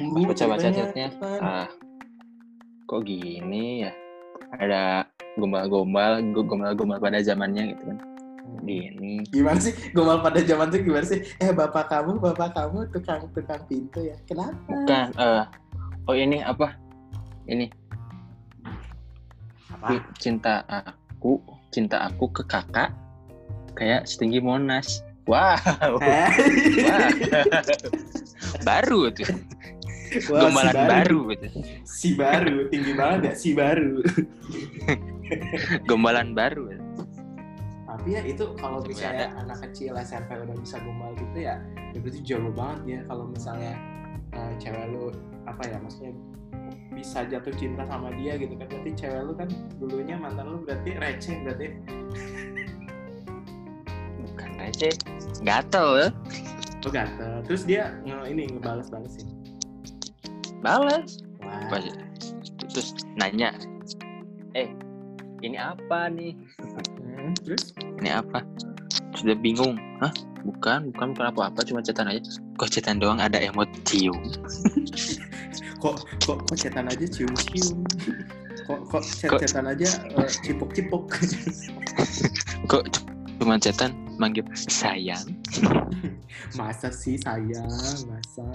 Bu, 0.00 0.20
baca 0.24 0.44
baca 0.48 0.68
ceritanya 0.68 1.08
chatnya 1.12 1.40
ah. 1.44 1.68
Kok 2.88 3.04
gini 3.04 3.84
ya? 3.84 3.92
Ada 4.56 5.04
gombal-gombal 5.36 6.24
gombal-gombal 6.32 6.98
pada 7.00 7.20
zamannya 7.20 7.76
gitu 7.76 7.84
kan. 7.84 7.98
Gini. 8.64 9.20
Gimana 9.28 9.60
sih? 9.60 9.76
Gombal 9.92 10.24
pada 10.24 10.40
zaman 10.40 10.72
itu 10.72 10.88
gimana 10.88 11.04
sih? 11.04 11.20
Eh 11.40 11.52
bapak 11.52 11.92
kamu, 11.92 12.16
bapak 12.20 12.56
kamu 12.56 12.88
tukang 12.88 13.28
tukang 13.36 13.62
pintu 13.68 14.08
ya. 14.08 14.16
Kenapa? 14.24 14.56
bukan 14.64 15.08
eh. 15.20 15.44
Oh 16.08 16.16
ini 16.16 16.40
apa? 16.40 16.72
Ini. 17.44 17.68
Apa? 19.72 20.00
cinta 20.16 20.64
aku 20.68 21.42
cinta 21.72 22.08
aku 22.08 22.28
ke 22.30 22.44
kakak 22.44 22.92
kayak 23.74 24.04
setinggi 24.04 24.38
monas 24.38 25.02
wow 25.26 25.56
Eh? 26.02 26.28
Wah. 26.86 27.10
baru 28.66 29.08
tuh. 29.14 29.28
Wah, 30.28 30.44
gombalan 30.44 30.74
si 30.76 30.82
baru. 30.84 31.18
gitu. 31.32 31.46
Si 31.88 32.08
baru, 32.12 32.56
tinggi 32.68 32.92
banget 32.92 33.20
ya, 33.24 33.32
si 33.32 33.50
baru. 33.56 34.04
gombalan 35.88 36.36
baru. 36.36 36.68
Tapi 37.88 38.08
ya 38.18 38.22
itu 38.24 38.44
kalau 38.56 38.80
misalnya 38.84 39.32
anak 39.36 39.68
kecil 39.68 39.96
SMP 40.00 40.36
udah 40.36 40.56
bisa 40.60 40.80
gombal 40.80 41.12
gitu 41.16 41.44
ya, 41.44 41.60
ya 41.92 41.98
berarti 42.00 42.20
jauh 42.24 42.52
banget 42.52 42.80
ya 42.88 43.00
kalau 43.08 43.24
misalnya 43.28 43.72
eh, 44.32 44.52
cewek 44.60 44.84
lu 44.92 45.12
apa 45.44 45.62
ya 45.68 45.76
maksudnya 45.80 46.12
bisa 46.92 47.24
jatuh 47.28 47.52
cinta 47.56 47.84
sama 47.88 48.12
dia 48.16 48.36
gitu 48.36 48.52
kan. 48.56 48.68
Berarti 48.68 48.90
cewek 48.96 49.20
lu 49.28 49.32
kan 49.36 49.48
dulunya 49.80 50.16
mantan 50.16 50.44
lu 50.56 50.58
berarti 50.64 50.90
receh 50.96 51.36
berarti 51.44 51.66
receh 54.62 54.94
gatel 55.42 55.88
ya. 55.98 56.08
Lu 56.82 56.88
gatel. 56.90 57.32
Terus 57.46 57.62
dia 57.66 57.94
nge 58.06 58.16
ini 58.30 58.42
ngebales-balesin 58.54 59.26
balas 60.62 61.18
wah. 61.42 61.82
Terus 62.70 62.94
nanya. 63.18 63.50
Eh 64.54 64.70
ini 65.42 65.58
apa 65.58 66.06
nih? 66.06 66.38
Hmm, 67.02 67.34
terus? 67.42 67.74
Ini 67.98 68.22
apa? 68.22 68.46
Sudah 69.18 69.34
bingung. 69.34 69.74
Hah? 69.98 70.14
Bukan 70.42 70.90
bukan 70.94 71.14
bukan 71.14 71.26
apa 71.34 71.40
apa 71.50 71.60
cuma 71.66 71.82
cetan 71.82 72.10
aja. 72.10 72.22
Kok 72.58 72.70
cetan 72.70 73.02
doang? 73.02 73.18
Ada 73.18 73.42
emot 73.50 73.70
cium. 73.86 74.18
Kok 75.82 75.98
kok 76.22 76.38
kok 76.46 76.54
cetan 76.54 76.86
aja 76.86 77.02
cium-cium? 77.10 77.82
Kok 78.70 78.86
kok 78.86 79.02
Kok- 79.02 79.42
cetan 79.42 79.66
aja 79.66 79.86
eh, 80.14 80.30
cipok-cipok? 80.46 81.10
Kok 82.70 82.86
cuma 83.42 83.58
cetan 83.58 83.90
manggil 84.20 84.44
sayang. 84.54 85.36
Masa 86.58 86.88
sih 86.92 87.16
sayang? 87.20 87.68
Masa? 88.08 88.48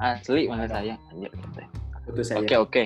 Asli 0.00 0.50
mana 0.50 0.66
sayang 0.66 1.00
anjir. 1.12 1.30
Oke 2.36 2.54
oke. 2.58 2.82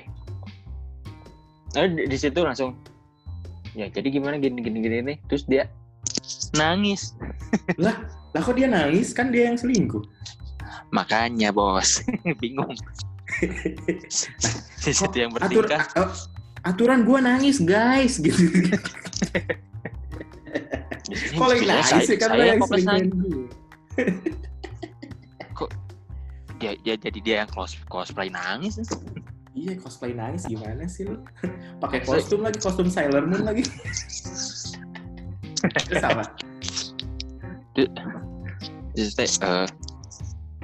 Nah, 1.76 1.84
di, 1.84 2.08
di 2.08 2.16
situ 2.16 2.40
langsung 2.40 2.78
ya 3.76 3.86
jadi 3.92 4.08
gimana 4.10 4.40
gini 4.40 4.58
gini 4.64 4.78
gini 4.80 4.98
nih 5.04 5.16
terus 5.28 5.44
dia 5.46 5.66
nangis. 6.56 7.14
Lah 7.82 8.40
kok 8.44 8.56
dia 8.56 8.68
nangis? 8.68 9.12
Kan 9.16 9.32
dia 9.32 9.48
yang 9.50 9.58
selingkuh. 9.58 10.04
Makanya 10.92 11.52
bos. 11.52 12.00
Bingung. 12.40 12.76
Di 14.84 14.92
situ 14.92 15.16
yang 15.16 15.32
Atur, 15.36 15.68
bertingkah. 15.68 15.84
eh, 16.00 16.10
aturan 16.64 17.04
gua 17.04 17.20
nangis 17.20 17.60
guys. 17.60 18.16
Gitu 18.20 18.48
sini 18.48 18.72
kalau 21.38 21.54
yang 21.54 21.82
saya, 21.86 22.02
ya 22.02 22.16
kan 22.18 22.28
saya 22.28 22.44
yang 22.44 22.58
kok 22.58 22.68
selingkuhin 22.68 23.06
gue 25.54 25.68
dia, 26.58 26.72
dia 26.82 26.94
jadi 26.98 27.18
dia 27.22 27.36
yang 27.46 27.50
cos 27.50 27.78
cosplay 27.86 28.30
nangis 28.30 28.82
iya 29.54 29.74
cosplay 29.78 30.14
nangis 30.14 30.46
gimana 30.46 30.86
sih 30.90 31.06
lo 31.06 31.22
pakai 31.82 32.02
kostum 32.02 32.42
lagi 32.42 32.58
kostum 32.58 32.90
Sailor 32.90 33.26
Moon 33.26 33.46
lagi. 33.46 33.62
Terus 38.98 39.14
teh, 39.14 39.30
eh, 39.30 39.66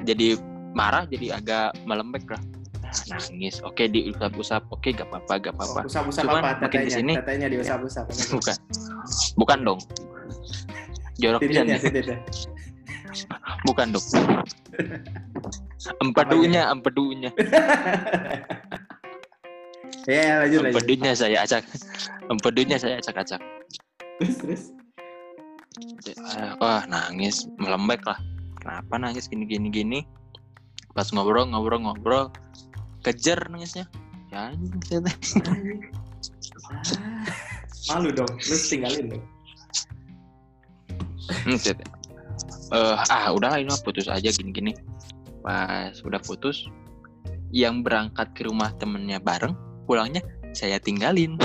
jadi 0.02 0.34
marah 0.74 1.06
jadi 1.06 1.38
agak 1.38 1.78
melembek 1.86 2.26
lah. 2.26 2.42
Ah, 2.82 3.18
nangis. 3.18 3.62
Oke 3.62 3.86
diusap-usap 3.86 4.66
oke 4.74 4.90
gak 4.90 5.06
apa-apa 5.06 5.38
gak 5.38 5.54
apa-apa. 5.54 5.86
Oh, 5.86 5.90
usap-usap 5.90 6.26
apa? 6.26 6.58
makin 6.58 6.58
tetenya 6.66 6.86
kesini- 6.90 7.18
tetenya 7.22 7.46
diusap-usap 7.50 8.04
bukan. 8.34 8.56
Bukan 9.38 9.58
dong 9.62 9.78
jorok 11.18 11.40
pisan. 11.42 11.70
ya. 11.70 11.78
bukan 13.66 13.94
dong. 13.94 14.06
Empedunya 16.02 16.70
empedunya. 16.70 17.30
Ya 20.04 20.44
lanjut 20.44 20.68
lanjut. 20.68 20.84
Empedunya 20.84 21.12
saya 21.16 21.48
acak. 21.48 21.64
Empedunya 22.28 22.76
saya 22.76 23.00
acak-acak. 23.00 23.40
Terus 24.20 24.36
terus. 24.36 24.62
Eh, 26.12 26.52
wah 26.60 26.84
nangis. 26.84 27.48
Melembek 27.56 28.04
lah. 28.04 28.20
Kenapa 28.60 29.00
nangis? 29.00 29.32
Gini 29.32 29.48
gini 29.48 29.72
gini. 29.72 30.04
Pas 30.92 31.08
ngobrol 31.08 31.48
ngobrol 31.48 31.88
ngobrol. 31.88 32.28
Kejar 33.00 33.48
nangisnya. 33.48 33.88
Ya 34.28 34.52
anjing. 34.52 35.08
Ah, 36.68 37.96
malu 37.96 38.12
dong. 38.12 38.28
Lu 38.28 38.56
tinggalin 38.60 39.08
dong 39.08 39.24
Hmm. 41.30 41.56
Eh, 42.74 42.96
ah 43.10 43.30
udahlah 43.30 43.62
ini 43.62 43.70
mah 43.70 43.80
putus 43.84 44.10
aja 44.10 44.28
gini 44.34 44.50
gini 44.50 44.72
pas 45.44 45.94
udah 46.02 46.18
putus 46.18 46.66
yang 47.54 47.86
berangkat 47.86 48.32
ke 48.34 48.48
rumah 48.48 48.74
temennya 48.80 49.22
bareng 49.22 49.54
pulangnya 49.86 50.24
saya 50.54 50.78
tinggalin. 50.78 51.36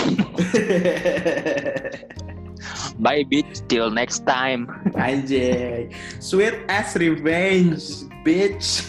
Bye 3.00 3.24
bitch, 3.24 3.64
till 3.72 3.90
next 3.90 4.28
time. 4.28 4.68
Anjay, 5.00 5.90
sweet 6.20 6.68
as 6.68 6.94
revenge, 7.00 8.06
bitch. 8.28 8.84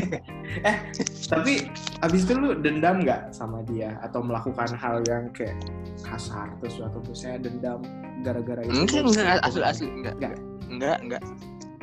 eh, 0.68 0.78
tapi 1.26 1.66
abis 1.98 2.22
itu 2.22 2.32
lu 2.38 2.54
dendam 2.54 3.02
nggak 3.02 3.34
sama 3.34 3.58
dia 3.66 3.98
atau 4.00 4.22
melakukan 4.22 4.70
hal 4.72 5.02
yang 5.10 5.26
kayak 5.34 5.58
kasar 6.00 6.46
terus 6.62 6.78
atau 6.78 7.02
saya 7.10 7.42
dendam 7.42 7.82
gara-gara 8.22 8.62
itu? 8.62 8.86
Enggak, 8.86 9.02
enggak, 9.02 9.38
asli, 9.42 9.62
asli, 9.62 9.86
enggak. 9.90 10.14
Enggak. 10.14 10.34
Enggak, 10.68 10.98
enggak, 11.02 11.22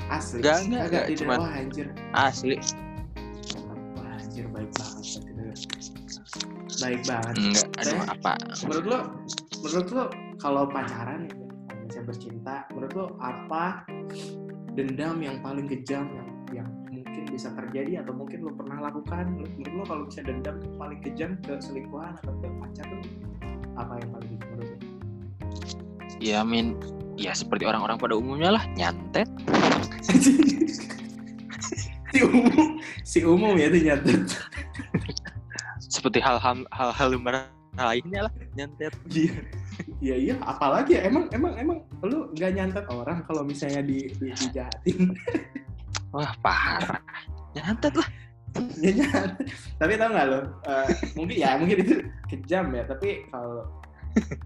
Asli. 0.05 0.37
Enggak, 0.39 0.57
enggak, 0.61 0.83
enggak, 0.85 1.03
tidak. 1.09 1.19
cuman- 1.19 1.39
Wah, 1.41 1.51
anjir. 1.57 1.87
asli. 2.13 2.55
Wah, 3.97 4.13
anjir 4.15 4.45
baik 4.53 4.69
banget. 4.71 5.05
Baik 6.75 7.01
banget. 7.03 7.33
Enggak, 7.35 7.67
Saya- 7.81 8.07
apa? 8.07 8.33
menurut 8.63 8.85
lo 8.85 8.99
menurut 9.63 9.89
lo 9.89 10.03
kalau 10.37 10.63
pacaran 10.69 11.25
ya 11.25 11.43
misalnya 11.81 12.05
bercinta 12.05 12.55
menurut 12.69 12.93
lo 12.93 13.05
apa 13.17 13.81
dendam 14.75 15.17
yang 15.19 15.39
paling 15.39 15.65
kejam 15.65 16.05
yang 16.11 16.24
bisa 17.35 17.51
terjadi 17.51 17.99
atau 17.99 18.15
mungkin 18.15 18.47
lo 18.47 18.55
pernah 18.55 18.79
lakukan 18.79 19.27
menurut 19.35 19.73
lo 19.75 19.83
kalau 19.83 20.03
bisa 20.07 20.23
dendam 20.23 20.55
tuh 20.63 20.71
paling 20.79 20.99
kejam 21.03 21.35
ke 21.43 21.59
selingkuhan 21.59 22.15
atau 22.23 22.31
ke 22.39 22.47
pacar 22.63 22.87
tuh 22.87 23.03
apa 23.75 23.93
yang 23.99 24.09
paling 24.15 24.31
menurut 24.39 24.67
lo? 24.71 24.77
Ya 26.23 26.39
min, 26.47 26.79
ya 27.19 27.35
seperti 27.35 27.67
orang-orang 27.67 27.99
pada 27.99 28.15
umumnya 28.15 28.55
lah, 28.55 28.63
nyantet. 28.79 29.27
si 32.15 32.23
umum 32.23 32.79
si 33.03 33.19
umum 33.27 33.59
ya 33.59 33.67
tuh 33.67 33.81
nyatet 33.83 34.21
Seperti 35.83 36.23
hal-hal 36.23 36.63
hal-hal 36.71 37.09
lainnya 37.75 38.31
lah, 38.31 38.33
nyantet. 38.55 38.95
Iya, 39.11 39.35
iya, 39.99 40.15
iya. 40.15 40.35
Apalagi 40.39 40.95
ya, 40.95 41.11
emang, 41.11 41.27
emang, 41.35 41.59
emang, 41.59 41.77
lu 41.99 42.31
nggak 42.31 42.55
nyantet 42.55 42.85
orang 42.87 43.27
kalau 43.27 43.43
misalnya 43.43 43.83
di, 43.83 44.07
di 44.15 44.31
dijahatin. 44.31 45.11
Wah 46.15 46.31
parah, 46.39 47.03
nyantet 47.51 47.91
lah. 47.91 48.07
ya. 48.79 49.35
Tapi 49.75 49.99
tau 49.99 50.15
nggak 50.15 50.27
lo? 50.31 50.39
eh, 50.63 50.87
mungkin 51.19 51.35
ya, 51.35 51.59
mungkin 51.59 51.77
itu 51.83 51.95
kejam 52.31 52.71
ya. 52.71 52.87
Tapi 52.87 53.27
kalau 53.27 53.67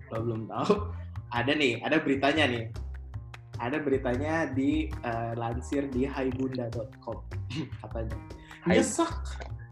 lo 0.09 0.17
belum 0.25 0.41
tahu, 0.49 0.89
ada 1.29 1.53
nih, 1.53 1.77
ada 1.85 2.01
beritanya 2.01 2.49
nih. 2.49 2.65
Ada 3.61 3.77
beritanya 3.85 4.49
di 4.49 4.89
eh, 4.89 5.31
lansir 5.37 5.85
di 5.93 6.09
haibunda.com 6.09 7.21
katanya. 7.85 8.17
Nyesek, 8.65 9.13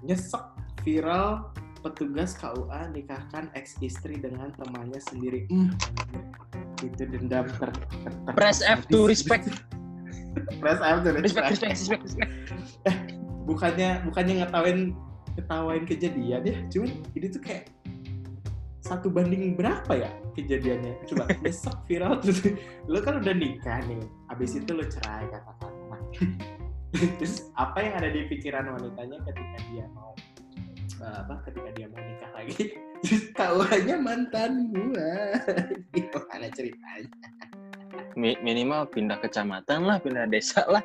nyesek 0.05 0.45
viral 0.85 1.49
petugas 1.81 2.37
KUA 2.37 2.93
nikahkan 2.93 3.49
ex 3.57 3.73
istri 3.81 4.21
dengan 4.21 4.53
temannya 4.53 5.01
sendiri. 5.01 5.49
Anjir. 5.49 6.21
itu 6.85 7.09
dendam 7.09 7.49
ter, 7.57 7.73
ter, 7.73 8.13
ter- 8.13 8.37
Press 8.37 8.61
F 8.61 8.85
to 8.93 9.09
respect. 9.09 9.49
Press 10.59 10.79
F 10.81 10.97
to 11.03 11.09
Respect, 11.15 11.61
respect. 11.63 12.01
respect. 12.03 12.31
Bukannya 13.47 14.03
bukannya 14.07 14.33
ngetawain 14.43 14.79
ketawain 15.37 15.83
kejadian 15.85 16.41
ya, 16.43 16.55
cuman 16.73 16.89
ini 17.13 17.27
tuh 17.29 17.41
kayak 17.45 17.69
satu 18.81 19.11
banding 19.11 19.53
berapa 19.53 19.93
ya 19.93 20.11
kejadiannya? 20.33 20.97
Coba 21.07 21.29
besok 21.45 21.77
viral 21.85 22.19
terus 22.19 22.41
lo 22.89 22.99
kan 23.05 23.21
udah 23.21 23.35
nikah 23.37 23.79
nih, 23.85 24.01
abis 24.33 24.57
itu 24.57 24.71
lo 24.73 24.83
cerai 24.85 25.29
katakanlah. 25.29 26.01
terus 27.19 27.51
apa 27.59 27.83
yang 27.83 27.93
ada 27.99 28.09
di 28.09 28.25
pikiran 28.31 28.65
wanitanya 28.73 29.17
ketika 29.27 29.57
dia 29.69 29.85
mau 29.91 30.15
eh, 31.03 31.15
apa 31.19 31.33
ketika 31.45 31.69
dia 31.75 31.87
mau 31.91 32.01
nikah 32.01 32.31
lagi 32.33 32.63
terus 33.03 33.23
tahuannya 33.35 33.97
mantan 34.01 34.51
gua 34.71 35.13
gimana 35.93 36.47
ceritanya 36.55 37.11
Mi- 38.15 38.39
minimal 38.39 38.87
pindah 38.87 39.19
kecamatan 39.19 39.83
lah, 39.83 39.97
pindah 39.99 40.29
desa 40.29 40.63
lah. 40.69 40.83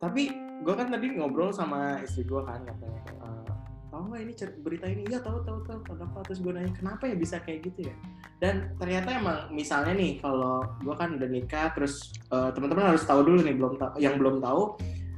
tapi 0.00 0.30
gue 0.62 0.74
kan 0.74 0.88
tadi 0.88 1.12
ngobrol 1.14 1.50
sama 1.52 2.00
istri 2.00 2.22
gue 2.24 2.38
kan 2.44 2.62
katanya 2.64 3.00
"Eh, 3.18 3.44
tahu 3.90 4.02
nggak 4.12 4.20
ini 4.24 4.32
berita 4.62 4.86
ini? 4.88 5.02
Iya 5.08 5.20
tahu 5.20 5.42
tahu 5.44 5.58
tahu 5.68 5.78
kenapa 5.84 6.18
terus 6.24 6.38
gue 6.40 6.52
nanya 6.52 6.72
kenapa 6.76 7.02
ya 7.08 7.16
bisa 7.16 7.36
kayak 7.42 7.66
gitu 7.70 7.90
ya? 7.90 7.94
Dan 8.40 8.72
ternyata 8.76 9.08
emang 9.16 9.38
misalnya 9.52 9.96
nih 9.96 10.20
kalau 10.20 10.64
gue 10.80 10.94
kan 10.96 11.16
udah 11.16 11.28
nikah 11.28 11.72
terus 11.76 12.12
eh, 12.30 12.50
teman-teman 12.54 12.92
harus 12.94 13.04
tahu 13.04 13.20
dulu 13.24 13.40
nih 13.44 13.56
belum 13.56 13.74
tahu 13.80 13.92
yang 14.00 14.16
belum 14.20 14.38
tahu 14.40 14.76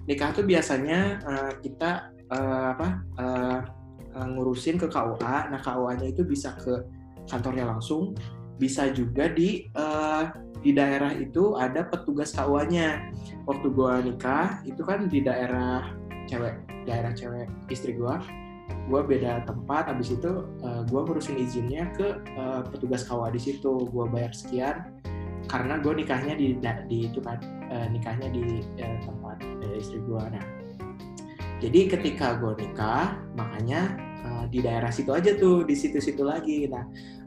nikah 0.09 0.31
tuh 0.33 0.44
biasanya 0.47 1.01
eh, 1.23 1.53
kita 1.61 1.90
eh, 2.31 2.66
apa 2.75 2.88
eh, 3.21 3.59
ngurusin 4.18 4.79
ke 4.83 4.87
KUA 4.90 5.37
nah 5.55 5.61
KUA-nya 5.62 6.07
itu 6.11 6.27
bisa 6.27 6.55
ke 6.59 6.83
kantornya 7.29 7.68
langsung 7.68 8.16
bisa 8.59 8.90
juga 8.90 9.31
di 9.31 9.71
eh, 9.71 10.25
di 10.59 10.75
daerah 10.75 11.14
itu 11.14 11.55
ada 11.55 11.87
petugas 11.87 12.35
KUA-nya 12.35 13.14
waktu 13.47 13.66
gua 13.71 14.03
nikah 14.03 14.59
itu 14.66 14.83
kan 14.83 15.07
di 15.07 15.23
daerah 15.23 15.94
cewek 16.27 16.59
daerah 16.85 17.14
cewek 17.14 17.47
istri 17.71 17.94
gua. 17.94 18.18
Gua 18.88 19.05
beda 19.05 19.44
tempat 19.47 19.88
habis 19.88 20.12
itu 20.12 20.44
eh, 20.66 20.83
gua 20.90 21.07
ngurusin 21.07 21.38
izinnya 21.38 21.88
ke 21.94 22.18
eh, 22.27 22.62
petugas 22.75 23.07
KUA 23.07 23.33
di 23.33 23.40
situ. 23.40 23.87
Gua 23.94 24.11
bayar 24.11 24.35
sekian 24.35 24.99
karena 25.49 25.79
gua 25.81 25.94
nikahnya 25.94 26.35
di 26.35 26.59
di 26.90 26.99
itu 27.07 27.23
kan 27.23 27.38
eh, 27.71 27.87
nikahnya 27.94 28.29
di 28.35 28.66
eh, 28.83 28.99
tempat 29.07 29.38
eh, 29.62 29.79
istri 29.79 30.03
gua. 30.05 30.27
Nah 30.27 30.42
jadi 31.62 31.90
ketika 31.90 32.38
gua 32.38 32.59
nikah 32.59 33.18
makanya 33.38 34.08
eh, 34.25 34.45
di 34.51 34.59
daerah 34.65 34.91
situ 34.91 35.11
aja 35.15 35.35
tuh 35.37 35.63
di 35.63 35.75
situ-situ 35.77 36.23
lagi. 36.25 36.67
Nah 36.67 36.85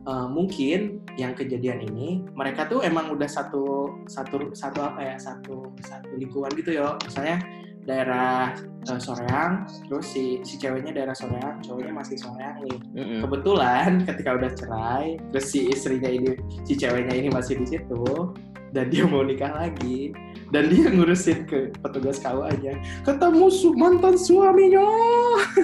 eh, 0.07 0.27
mungkin 0.27 1.05
yang 1.15 1.37
kejadian 1.37 1.83
ini 1.85 2.25
mereka 2.33 2.67
tuh 2.67 2.83
emang 2.83 3.11
udah 3.13 3.29
satu 3.29 3.95
satu 4.07 4.51
satu 4.51 4.79
apa 4.81 5.01
ya 5.01 5.15
satu 5.19 5.71
satu 5.83 6.11
lingkungan 6.17 6.51
gitu 6.55 6.75
ya. 6.75 6.95
Misalnya 7.03 7.41
daerah 7.85 8.53
eh, 8.85 8.99
Soreang 9.01 9.65
terus 9.89 10.13
si 10.13 10.41
si 10.45 10.57
ceweknya 10.61 10.93
daerah 10.93 11.15
Soreang 11.17 11.61
cowoknya 11.65 11.93
masih 11.93 12.17
Soreang 12.17 12.61
nih. 12.61 12.77
Mm-mm. 12.93 13.19
kebetulan 13.25 14.05
ketika 14.05 14.29
udah 14.37 14.51
cerai 14.53 15.17
terus 15.33 15.45
si 15.49 15.69
istrinya 15.69 16.09
ini 16.09 16.37
si 16.65 16.77
ceweknya 16.77 17.15
ini 17.17 17.29
masih 17.33 17.57
di 17.57 17.65
situ 17.65 18.33
dan 18.71 18.87
dia 18.87 19.03
mau 19.03 19.25
nikah 19.25 19.51
lagi 19.51 20.15
dan 20.51 20.71
dia 20.71 20.87
ngurusin 20.91 21.47
ke 21.47 21.75
petugas 21.79 22.19
KUA-nya 22.23 22.79
ketemu 23.03 23.45
su 23.51 23.75
mantan 23.75 24.15
suaminya 24.15 24.87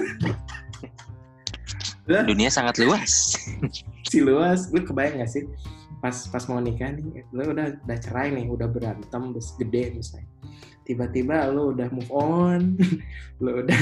Dunia 2.08 2.48
sangat 2.48 2.80
luas. 2.80 3.36
si 4.10 4.24
luas. 4.24 4.72
Lu 4.72 4.80
kebayang 4.80 5.20
gak 5.20 5.30
sih? 5.30 5.44
Pas 6.00 6.14
pas 6.30 6.44
mau 6.48 6.62
nikah 6.62 6.94
nih 6.94 7.26
lu 7.34 7.42
udah 7.52 7.74
udah 7.84 7.98
cerai 7.98 8.30
nih 8.30 8.46
udah 8.48 8.70
berantem 8.70 9.22
terus 9.36 9.52
gede 9.60 9.92
misalnya. 9.92 10.30
Tiba-tiba 10.88 11.52
lu 11.52 11.76
udah 11.76 11.92
move 11.92 12.08
on 12.14 12.80
lu 13.44 13.60
udah 13.60 13.80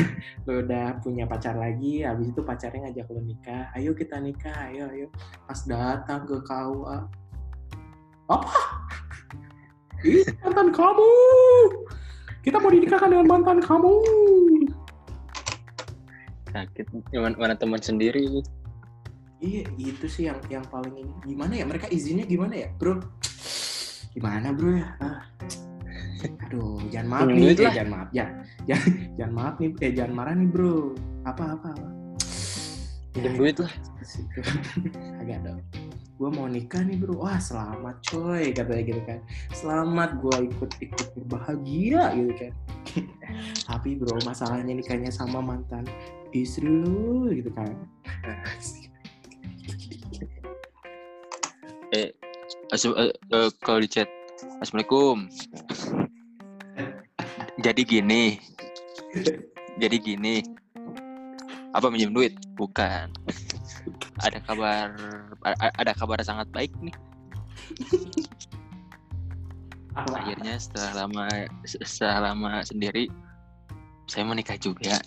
lu 0.49 0.67
udah 0.67 0.99
punya 1.07 1.29
pacar 1.29 1.55
lagi 1.55 2.03
habis 2.03 2.35
itu 2.35 2.43
pacarnya 2.43 2.91
ngajak 2.91 3.07
lu 3.15 3.23
nikah. 3.23 3.71
Ayo 3.79 3.95
kita 3.95 4.19
nikah 4.19 4.75
ayo 4.75 4.91
ayo. 4.91 5.07
Pas 5.47 5.61
datang 5.69 6.27
ke 6.27 6.41
KUA 6.43 6.99
apa? 8.27 8.59
Ini 10.03 10.23
mantan 10.43 10.75
kamu! 10.75 11.11
Kita 12.43 12.59
mau 12.59 12.71
dinikahkan 12.71 13.11
dengan 13.11 13.27
mantan 13.27 13.59
kamu 13.62 13.95
Sakit. 16.57 16.87
Mana, 17.12 17.37
mana 17.37 17.55
teman 17.55 17.85
sendiri. 17.85 18.40
Iya, 19.45 19.69
itu 19.77 20.07
sih 20.09 20.33
yang 20.33 20.40
yang 20.49 20.64
paling 20.73 20.97
ini. 20.97 21.12
Gimana 21.29 21.53
ya? 21.53 21.69
Mereka 21.69 21.92
izinnya 21.92 22.25
gimana 22.25 22.64
ya, 22.64 22.69
bro? 22.81 22.97
Gimana, 24.16 24.57
bro 24.57 24.73
ya? 24.73 24.88
Ah. 25.05 25.21
Aduh, 26.49 26.81
jangan 26.88 27.09
maaf 27.12 27.27
nih, 27.29 27.53
eh, 27.53 27.57
jangan 27.61 27.88
maaf, 27.92 28.09
jangan, 28.11 28.35
jangan, 28.64 28.90
jangan 29.21 29.33
maaf 29.37 29.55
nih, 29.61 29.69
eh 29.85 29.92
jangan 29.92 30.12
marah 30.16 30.35
nih, 30.35 30.49
bro. 30.49 30.97
Apa 31.29 31.45
apa 31.61 31.69
apa? 31.77 31.88
Pinjam 33.12 33.35
duit 33.37 33.57
lah. 33.61 33.73
Agak 35.21 35.38
dong. 35.45 35.61
Gue 36.16 36.33
mau 36.33 36.49
nikah 36.49 36.81
nih 36.81 36.97
bro, 36.97 37.21
wah 37.21 37.37
selamat 37.37 38.01
coy 38.09 38.49
katanya 38.57 38.83
gitu 38.88 39.03
kan. 39.05 39.21
Selamat 39.53 40.16
gue 40.16 40.49
ikut 40.49 40.71
ikut 40.81 41.07
berbahagia 41.12 42.16
gitu 42.16 42.33
kan. 42.40 42.53
Tapi 43.69 44.01
bro 44.01 44.16
masalahnya 44.25 44.73
nikahnya 44.73 45.12
sama 45.12 45.45
mantan 45.45 45.85
istri 46.42 46.66
lu 46.66 47.33
gitu 47.33 47.49
kan. 47.55 47.72
Asu- 52.75 52.99
eh, 52.99 53.14
eh, 53.33 53.49
kalau 53.62 53.79
di 53.79 53.87
chat, 53.87 54.11
Assalamualaikum. 54.59 55.31
Jadi 57.62 57.83
gini. 57.87 58.37
Jadi 59.79 59.96
gini. 60.03 60.42
Apa 61.72 61.88
minjem 61.88 62.11
duit? 62.11 62.35
Bukan. 62.59 63.14
Ada 64.20 64.42
kabar 64.42 64.92
ada 65.57 65.92
kabar 65.94 66.18
sangat 66.27 66.51
baik 66.51 66.75
nih. 66.83 66.96
Akhirnya 69.96 70.59
setelah 70.59 71.07
lama 71.07 71.25
setelah 71.64 72.33
lama 72.33 72.61
sendiri 72.66 73.09
saya 74.11 74.27
menikah 74.27 74.59
juga. 74.59 74.99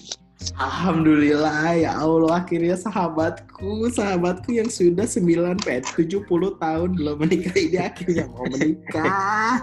Alhamdulillah 0.59 1.75
ya 1.75 1.99
Allah 1.99 2.43
akhirnya 2.43 2.79
sahabatku 2.79 3.91
sahabatku 3.91 4.55
yang 4.55 4.71
sudah 4.71 5.03
9 5.03 5.59
pet 5.67 5.83
70 5.95 6.27
tahun 6.59 6.89
belum 6.95 7.15
menikah 7.19 7.55
ini 7.59 7.79
akhirnya 7.79 8.27
mau 8.31 8.47
menikah. 8.47 9.59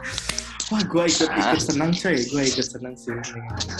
Wah 0.66 0.82
gue 0.82 1.04
ikut 1.06 1.30
ikut 1.30 1.62
senang 1.62 1.94
coy, 1.94 2.16
gue 2.16 2.42
ikut 2.42 2.66
senang 2.66 2.98
sih. 2.98 3.14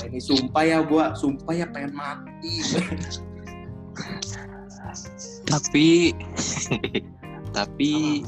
Ini 0.07 0.23
sumpah 0.23 0.65
ya 0.65 0.79
gue, 0.87 1.05
sumpah 1.19 1.55
ya 1.57 1.67
pengen 1.69 1.93
mati. 1.99 2.63
Tapi 5.51 6.15
tapi 7.57 8.23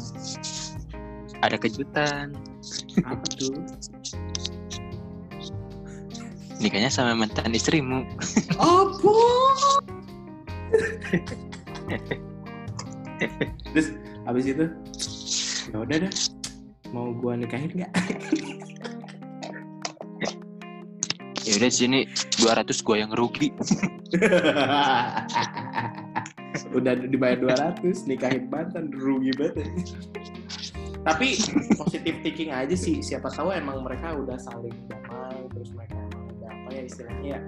ada 1.41 1.57
kejutan. 1.57 2.35
Apa 3.07 3.25
tuh? 3.39 3.55
Nikahnya 6.59 6.91
sama 6.91 7.15
mantan 7.15 7.55
istrimu. 7.55 8.03
Apa? 8.59 9.15
Terus 13.75 13.95
habis 14.27 14.45
itu 14.51 14.67
ya 15.71 15.77
udah 15.79 15.97
dah 16.07 16.13
mau 16.91 17.15
gua 17.15 17.39
nikahin 17.39 17.71
nggak? 17.73 17.93
Ya 21.47 21.53
udah 21.57 21.71
sini 21.73 22.05
200 22.43 22.85
gua 22.85 22.97
yang 23.01 23.13
rugi. 23.15 23.55
udah 26.77 26.93
dibayar 27.09 27.39
200 27.81 28.11
nikahin 28.11 28.51
mantan 28.51 28.91
rugi 28.93 29.31
banget. 29.39 29.65
Tapi 31.07 31.41
positif 31.79 32.21
thinking 32.21 32.53
aja 32.53 32.77
sih 32.77 33.01
siapa 33.01 33.33
tahu 33.33 33.55
emang 33.55 33.81
mereka 33.81 34.13
udah 34.13 34.37
saling 34.37 34.75
damai 34.91 35.41
terus 35.55 35.73
mereka 35.73 35.97
istilahnya 36.89 37.29
ya 37.37 37.41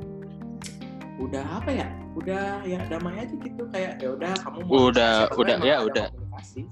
udah 1.17 1.45
apa 1.57 1.71
ya 1.75 1.89
udah 2.17 2.65
ya 2.65 2.79
damai 2.89 3.21
aja 3.21 3.35
gitu 3.35 3.65
kayak 3.69 4.01
ya 4.01 4.09
udah 4.13 4.33
kamu 4.41 4.59
mau 4.65 4.89
Udah- 4.89 5.29
udah, 5.35 5.57
ya 5.61 5.77
udah. 5.81 6.07
komunikasi. 6.09 6.65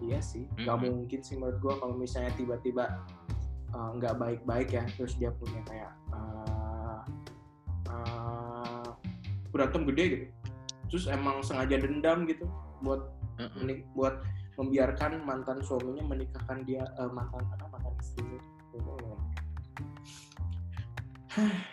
iya 0.00 0.18
sih 0.20 0.44
nggak 0.54 0.76
Mm-mm. 0.76 0.94
mungkin 1.00 1.20
sih 1.20 1.34
menurut 1.34 1.58
gua 1.58 1.74
kalau 1.78 1.94
misalnya 1.94 2.30
tiba-tiba 2.34 2.84
uh, 3.72 3.90
nggak 3.94 4.14
baik-baik 4.16 4.68
ya 4.70 4.84
terus 4.94 5.16
dia 5.16 5.32
punya 5.32 5.60
kayak 5.64 5.92
uh, 6.12 7.02
uh, 7.90 8.88
berantem 9.50 9.82
gede 9.90 10.04
gitu 10.06 10.26
terus 10.88 11.04
emang 11.08 11.42
sengaja 11.42 11.80
dendam 11.80 12.22
gitu 12.26 12.46
buat 12.80 13.10
menik- 13.58 13.88
buat 13.94 14.22
membiarkan 14.54 15.26
mantan 15.26 15.58
suaminya 15.58 16.06
menikahkan 16.06 16.62
dia 16.62 16.86
eh, 16.86 17.10
mantan 17.10 17.42
apa 17.50 17.66
mantan 17.66 17.94
istrinya 17.98 18.38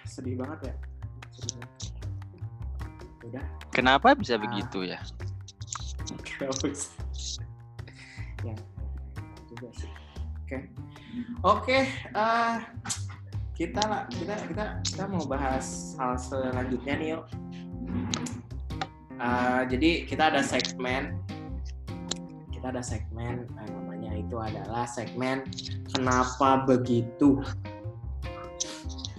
sedih 0.03 0.35
banget 0.37 0.59
ya 0.71 0.75
sedih 1.31 1.65
udah 3.21 3.45
Kenapa 3.71 4.11
bisa 4.17 4.35
Ah. 4.35 4.41
begitu 4.41 4.83
ya? 4.83 4.99
ya 8.41 8.55
juga 9.47 9.67
sih 9.77 9.91
oke 10.43 10.57
oke 11.45 11.77
eh, 12.11 12.55
kita 13.53 13.81
lah 13.85 14.01
kita 14.09 14.33
kita 14.49 14.63
kita 14.81 15.03
mau 15.05 15.21
bahas 15.23 15.93
hal 15.95 16.17
selanjutnya 16.17 16.93
nih 16.97 17.09
yuk 17.15 17.25
Eh, 19.21 19.61
jadi 19.69 20.09
kita 20.09 20.33
ada 20.33 20.41
segmen 20.41 21.13
kita 22.49 22.73
ada 22.73 22.81
segmen 22.81 23.45
eh, 23.45 23.67
namanya 23.69 24.17
itu 24.17 24.33
adalah 24.33 24.89
segmen 24.89 25.45
kenapa 25.93 26.65
begitu. 26.65 27.37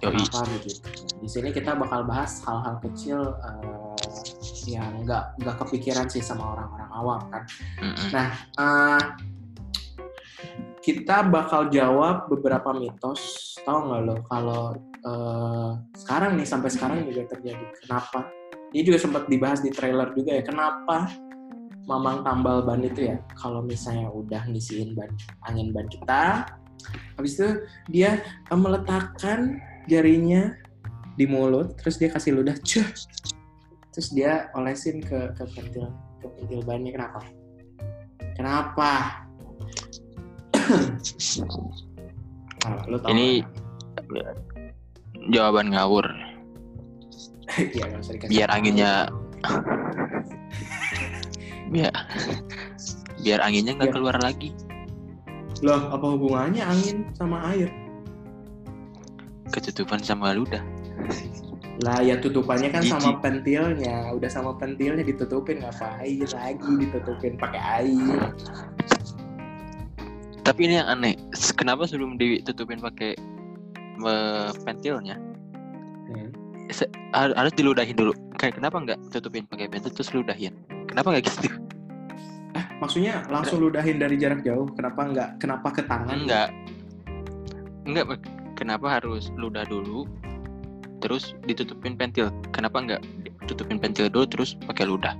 Kenapa 0.02 0.42
begitu 0.50 0.88
di 1.22 1.28
sini 1.30 1.48
kita 1.54 1.78
bakal 1.78 2.02
bahas 2.02 2.42
hal-hal 2.42 2.82
kecil 2.82 3.20
eh, 3.38 3.94
yang 4.66 5.06
nggak 5.06 5.38
nggak 5.38 5.56
kepikiran 5.62 6.06
sih 6.10 6.22
sama 6.22 6.58
orang-orang 6.58 6.90
awam 6.90 7.20
kan 7.30 7.42
Mm-mm. 7.78 8.10
Eh, 8.58 9.02
kita 10.82 11.30
bakal 11.30 11.70
jawab 11.70 12.26
beberapa 12.26 12.74
mitos. 12.74 13.54
Tahu 13.62 13.78
nggak 13.86 14.00
lo 14.02 14.16
kalau 14.26 14.62
eh, 15.06 15.70
sekarang 15.94 16.34
nih 16.34 16.46
sampai 16.46 16.70
sekarang 16.74 17.06
juga 17.06 17.30
terjadi. 17.30 17.64
Kenapa? 17.86 18.26
Ini 18.74 18.82
juga 18.82 18.98
sempat 18.98 19.30
dibahas 19.30 19.62
di 19.62 19.70
trailer 19.70 20.10
juga 20.12 20.34
ya. 20.34 20.42
Kenapa 20.42 21.06
Mamang 21.82 22.22
tambal 22.22 22.62
ban 22.62 22.78
itu 22.86 23.10
ya? 23.10 23.18
Kalau 23.34 23.58
misalnya 23.58 24.06
udah 24.06 24.46
ngisiin 24.46 24.94
ban 24.94 25.10
angin 25.50 25.74
ban 25.74 25.90
kita, 25.90 26.46
habis 27.18 27.34
itu 27.42 27.58
dia 27.90 28.22
meletakkan 28.54 29.58
jarinya 29.86 30.54
di 31.14 31.24
mulut, 31.26 31.76
terus 31.76 31.98
dia 31.98 32.08
kasih 32.08 32.38
ludah, 32.38 32.56
cuh, 32.62 32.86
terus 33.92 34.08
dia 34.10 34.48
olesin 34.54 35.00
ke 35.00 35.34
ke 35.36 35.44
pentil 35.52 35.92
ke 36.18 36.26
pentil 36.38 36.60
bannya. 36.64 36.90
Kenapa? 36.92 37.20
Kenapa? 38.36 38.90
Ah, 42.62 42.78
tahu 42.86 43.10
Ini- 43.10 43.42
nggak? 44.06 44.34
Jawaban 45.34 45.74
ngawur. 45.74 46.06
Iya, 47.58 47.98
dikasih 47.98 48.30
Biar 48.30 48.48
anginnya 48.54 49.10
biar 51.68 51.90
biar 53.26 53.40
anginnya 53.42 53.74
nggak 53.76 53.90
Biar- 53.90 53.98
keluar 53.98 54.16
lagi. 54.22 54.54
Loh, 55.58 55.90
apa 55.90 56.06
hubungannya 56.06 56.62
angin 56.62 57.10
sama 57.18 57.50
air? 57.50 57.66
Ketutupan 59.52 60.00
sama 60.00 60.32
ludah. 60.32 60.64
Lah 61.82 61.98
ya 62.00 62.16
tutupannya 62.16 62.68
kan 62.68 62.84
Jijik. 62.84 63.00
sama 63.00 63.20
pentilnya, 63.20 64.12
udah 64.12 64.30
sama 64.30 64.52
pentilnya 64.56 65.02
ditutupin 65.02 65.60
ngapain 65.60 66.20
lagi 66.24 66.72
ditutupin 66.78 67.36
pakai 67.36 67.60
air. 67.82 68.20
Tapi 70.42 70.60
ini 70.66 70.74
yang 70.78 70.88
aneh. 70.90 71.14
Kenapa 71.54 71.86
sebelum 71.86 72.18
ditutupin 72.18 72.80
pakai 72.80 73.14
eh, 74.02 74.50
pentilnya 74.66 75.14
Hmm. 76.12 76.28
har- 77.14 77.36
harus 77.36 77.52
diludahin 77.54 77.94
dulu? 77.94 78.10
Kayak 78.34 78.58
kenapa 78.58 78.76
nggak 78.82 78.98
tutupin 79.14 79.46
pakai 79.46 79.70
pentil 79.70 79.92
terus 79.94 80.10
ludahin? 80.10 80.52
Kenapa 80.90 81.14
nggak 81.14 81.24
gitu? 81.30 81.48
Maksudnya 82.82 83.22
langsung 83.30 83.62
ludahin 83.62 83.96
dari 83.96 84.18
jarak 84.18 84.42
jauh. 84.42 84.66
Kenapa 84.74 85.06
nggak? 85.06 85.30
Kenapa 85.38 85.68
ke 85.70 85.82
tangan? 85.86 86.26
Enggak. 86.26 86.50
Enggak. 87.86 88.06
Kenapa 88.62 89.02
harus 89.02 89.34
ludah 89.34 89.66
dulu 89.66 90.06
terus 91.02 91.34
ditutupin 91.50 91.98
pentil? 91.98 92.30
Kenapa 92.54 92.78
nggak 92.78 93.02
tutupin 93.50 93.82
pentil 93.82 94.06
dulu 94.06 94.22
terus 94.22 94.54
pakai 94.70 94.86
ludah? 94.86 95.18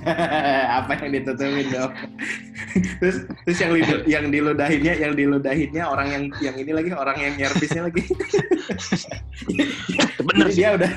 apa 0.80 0.96
yang 0.96 1.20
ditutupin 1.20 1.68
dong? 1.68 1.92
terus 3.04 3.28
terus 3.44 3.58
yang 3.60 3.76
lidu- 3.76 4.04
yang 4.08 4.24
diludahinnya 4.32 4.96
yang 4.96 5.12
diludahinnya 5.12 5.84
orang 5.84 6.08
yang 6.08 6.24
yang 6.40 6.56
ini 6.56 6.72
lagi 6.72 6.88
orang 6.96 7.20
yang 7.20 7.36
nyervisnya 7.36 7.84
lagi. 7.84 8.00
Bener 10.32 10.48
Jadi 10.48 10.52
sih. 10.56 10.64
dia 10.64 10.68
udah 10.80 10.92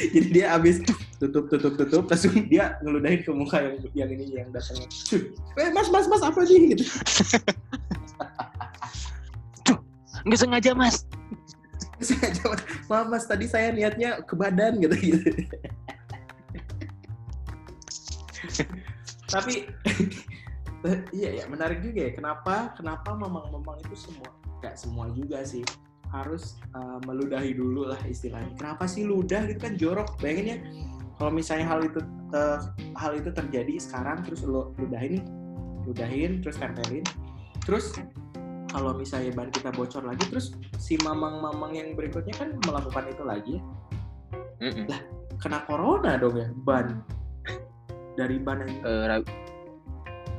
jadi 0.00 0.28
dia 0.32 0.46
abis 0.56 0.80
tutup 1.20 1.52
tutup 1.52 1.76
tutup 1.76 2.08
langsung 2.08 2.32
dia 2.48 2.78
ngeludahin 2.80 3.20
ke 3.20 3.30
muka 3.34 3.58
yang 3.60 3.76
yang 3.92 4.10
ini 4.16 4.24
yang 4.32 4.48
datangnya 4.48 4.88
eh 5.60 5.68
mas 5.76 5.92
mas 5.92 6.08
mas 6.08 6.22
apa 6.24 6.40
nih 6.48 6.72
gitu 6.72 6.84
Nggak 10.26 10.40
sengaja 10.40 10.70
mas. 10.76 10.96
sengaja 12.00 12.40
"Maaf, 12.88 13.06
mas. 13.12 13.24
Tadi 13.28 13.46
saya 13.46 13.72
niatnya 13.72 14.24
ke 14.24 14.34
badan 14.36 14.80
gitu 14.80 14.96
gitu. 14.96 15.30
Tapi 19.30 19.68
iya 21.18 21.42
ya 21.42 21.44
menarik 21.46 21.84
juga 21.84 22.08
ya. 22.08 22.12
Kenapa 22.16 22.72
kenapa 22.76 23.12
mamang-mamang 23.14 23.78
itu 23.84 24.08
semua 24.08 24.30
nggak 24.60 24.74
semua 24.76 25.08
juga 25.12 25.44
sih 25.44 25.64
harus 26.10 26.58
uh, 26.74 26.98
meludahi 27.06 27.54
dulu 27.54 27.88
lah 27.88 28.00
istilahnya. 28.08 28.56
Kenapa 28.58 28.88
sih 28.88 29.06
ludah 29.06 29.46
gitu 29.46 29.60
kan? 29.60 29.74
Jorok. 29.78 30.18
Bayangin 30.18 30.46
ya 30.46 30.58
kalau 31.20 31.36
misalnya 31.36 31.68
hal 31.68 31.84
itu 31.84 32.00
uh, 32.32 32.72
hal 32.96 33.12
itu 33.12 33.28
terjadi 33.28 33.76
sekarang 33.76 34.24
terus 34.24 34.40
lo 34.40 34.72
ludahin 34.80 35.20
ludahin 35.84 36.40
terus 36.40 36.56
tempelin 36.56 37.04
terus 37.60 37.92
kalau 38.70 38.94
misalnya 38.94 39.30
ban 39.32 39.50
kita 39.50 39.70
bocor 39.70 40.02
lagi 40.02 40.22
terus 40.26 40.50
si 40.76 40.94
mamang-mamang 41.00 41.74
yang 41.74 41.88
berikutnya 41.92 42.32
kan 42.32 42.54
melakukan 42.60 43.04
itu 43.06 43.22
lagi 43.22 43.54
Mm-mm. 44.58 44.86
kena 45.36 45.64
corona 45.64 46.14
dong 46.14 46.34
ya 46.34 46.48
ban 46.56 47.02
dari 48.14 48.36
ban 48.38 48.62
yang 48.62 48.78
Eh, 48.80 49.04
rab- 49.06 49.32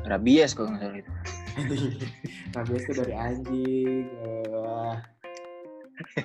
rabies 0.04 0.52
kalau 0.52 0.72
nggak 0.72 0.82
salah 0.82 0.98
itu. 0.98 1.12
rabies 2.56 2.84
itu 2.84 2.94
dari 2.96 3.14
anjing 3.14 4.06
Wah. 4.50 4.98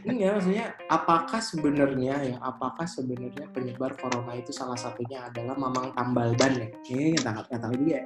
enggak 0.03 0.31
maksudnya 0.33 0.67
apakah 0.87 1.37
sebenarnya 1.37 2.15
ya 2.25 2.37
apakah 2.41 2.87
sebenarnya 2.87 3.45
penyebar 3.51 3.93
corona 3.95 4.33
itu 4.33 4.49
salah 4.49 4.77
satunya 4.77 5.29
adalah 5.29 5.53
mamang 5.53 5.93
tambal 5.93 6.33
ban 6.33 6.55
ya 6.55 6.69
ini 6.87 7.13
nggak 7.13 7.25
tahu 7.27 7.43
nggak 7.45 7.61
tahu 7.61 7.75
juga 7.77 7.93
ya. 7.93 8.05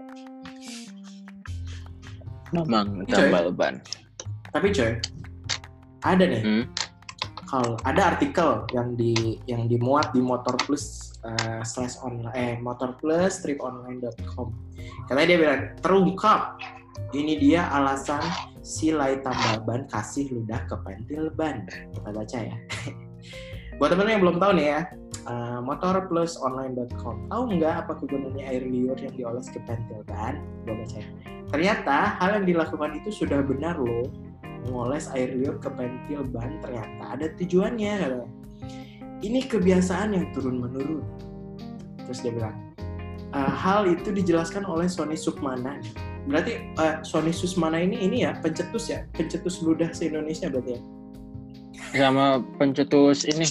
Mamang 2.50 3.06
Coy. 3.06 3.14
tambal 3.14 3.50
ban. 3.52 3.74
tapi 4.50 4.74
coy 4.74 4.98
ada 6.02 6.24
nih 6.24 6.42
Hmm. 6.42 6.64
kalau 7.44 7.74
ada 7.82 8.14
artikel 8.14 8.66
yang 8.72 8.94
di 8.94 9.38
yang 9.44 9.66
dimuat 9.66 10.10
di 10.10 10.22
Motor 10.22 10.54
Plus 10.64 11.14
uh, 11.22 11.60
slash 11.62 11.98
online 12.00 12.30
eh 12.32 12.54
Motor 12.56 12.94
Plus 12.96 13.42
triponline.com. 13.42 14.54
Karena 15.04 15.22
dia 15.26 15.36
bilang 15.36 15.62
terungkap 15.82 16.62
ini 17.10 17.36
dia 17.36 17.66
alasan 17.74 18.22
si 18.62 18.94
Lai 18.94 19.18
tambal 19.20 19.66
ban 19.66 19.82
kasih 19.90 20.30
ludah 20.30 20.62
ke 20.70 20.78
pentil 20.86 21.26
ban. 21.34 21.66
Kita 21.66 22.10
baca 22.14 22.38
ya. 22.38 22.56
Buat 23.82 23.92
teman-teman 23.92 24.14
yang 24.14 24.22
belum 24.22 24.36
tahu 24.38 24.52
nih 24.54 24.66
ya, 24.70 24.80
uh, 25.26 25.58
motorplusonline.com. 25.60 27.16
Tahu 27.28 27.42
nggak 27.58 27.74
apa 27.82 27.92
kegunaannya 27.98 28.44
air 28.46 28.62
liur 28.62 28.94
yang 28.94 29.14
dioles 29.16 29.50
ke 29.50 29.58
pentil 29.66 30.06
ban? 30.06 30.38
Gue 30.64 30.78
baca 30.78 30.96
ya. 31.02 31.08
Ternyata 31.50 32.16
hal 32.22 32.40
yang 32.40 32.46
dilakukan 32.46 33.02
itu 33.02 33.10
sudah 33.10 33.42
benar 33.42 33.74
loh 33.76 34.06
mengoles 34.68 35.10
air 35.16 35.34
liur 35.34 35.56
ke 35.58 35.66
pentil 35.72 36.22
ban 36.30 36.62
ternyata 36.62 37.18
ada 37.18 37.26
tujuannya. 37.34 38.22
Ini 39.20 39.40
kebiasaan 39.50 40.16
yang 40.16 40.30
turun 40.32 40.62
menurun. 40.62 41.04
Terus 42.08 42.24
dia 42.24 42.32
bilang, 42.32 42.56
e, 43.34 43.38
hal 43.38 43.84
itu 43.84 44.14
dijelaskan 44.14 44.64
oleh 44.64 44.88
Sony 44.88 45.18
Sukmana. 45.18 45.76
Berarti 46.28 46.76
uh, 46.76 47.00
Sony 47.00 47.32
Susmana 47.32 47.80
ini 47.80 47.96
ini 47.96 48.28
ya 48.28 48.36
pencetus 48.44 48.92
ya, 48.92 49.08
pencetus 49.16 49.64
ludah 49.64 49.88
se 49.96 50.12
Indonesia 50.12 50.52
berarti 50.52 50.76
ya. 50.76 50.80
Sama 51.96 52.44
pencetus 52.60 53.24
ini, 53.24 53.48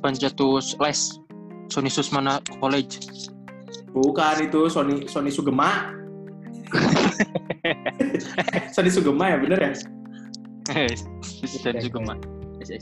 pencetus 0.00 0.74
les 0.80 1.20
Sony 1.68 1.92
Susmana 1.92 2.40
College. 2.58 3.04
Bukan 3.92 4.36
itu 4.48 4.66
Sony 4.72 5.04
Sony 5.06 5.28
Sugema. 5.28 5.99
Sony 8.74 8.90
Sugema 8.90 9.34
ya 9.34 9.36
bener 9.38 9.58
ya? 9.58 9.72
juga 11.80 11.98
mak 12.14 12.20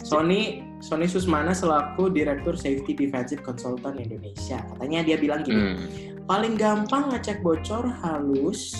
Sony 0.02 0.66
Sony 0.82 1.06
Susmana 1.06 1.54
selaku 1.54 2.10
Direktur 2.10 2.58
Safety 2.58 2.92
Defensive 2.98 3.46
Consultant 3.46 3.96
Indonesia 3.96 4.58
katanya 4.74 5.06
dia 5.06 5.16
bilang 5.16 5.46
gini 5.46 5.78
hmm. 5.78 6.26
paling 6.26 6.58
gampang 6.58 7.14
ngecek 7.14 7.40
bocor 7.40 7.86
halus 8.02 8.74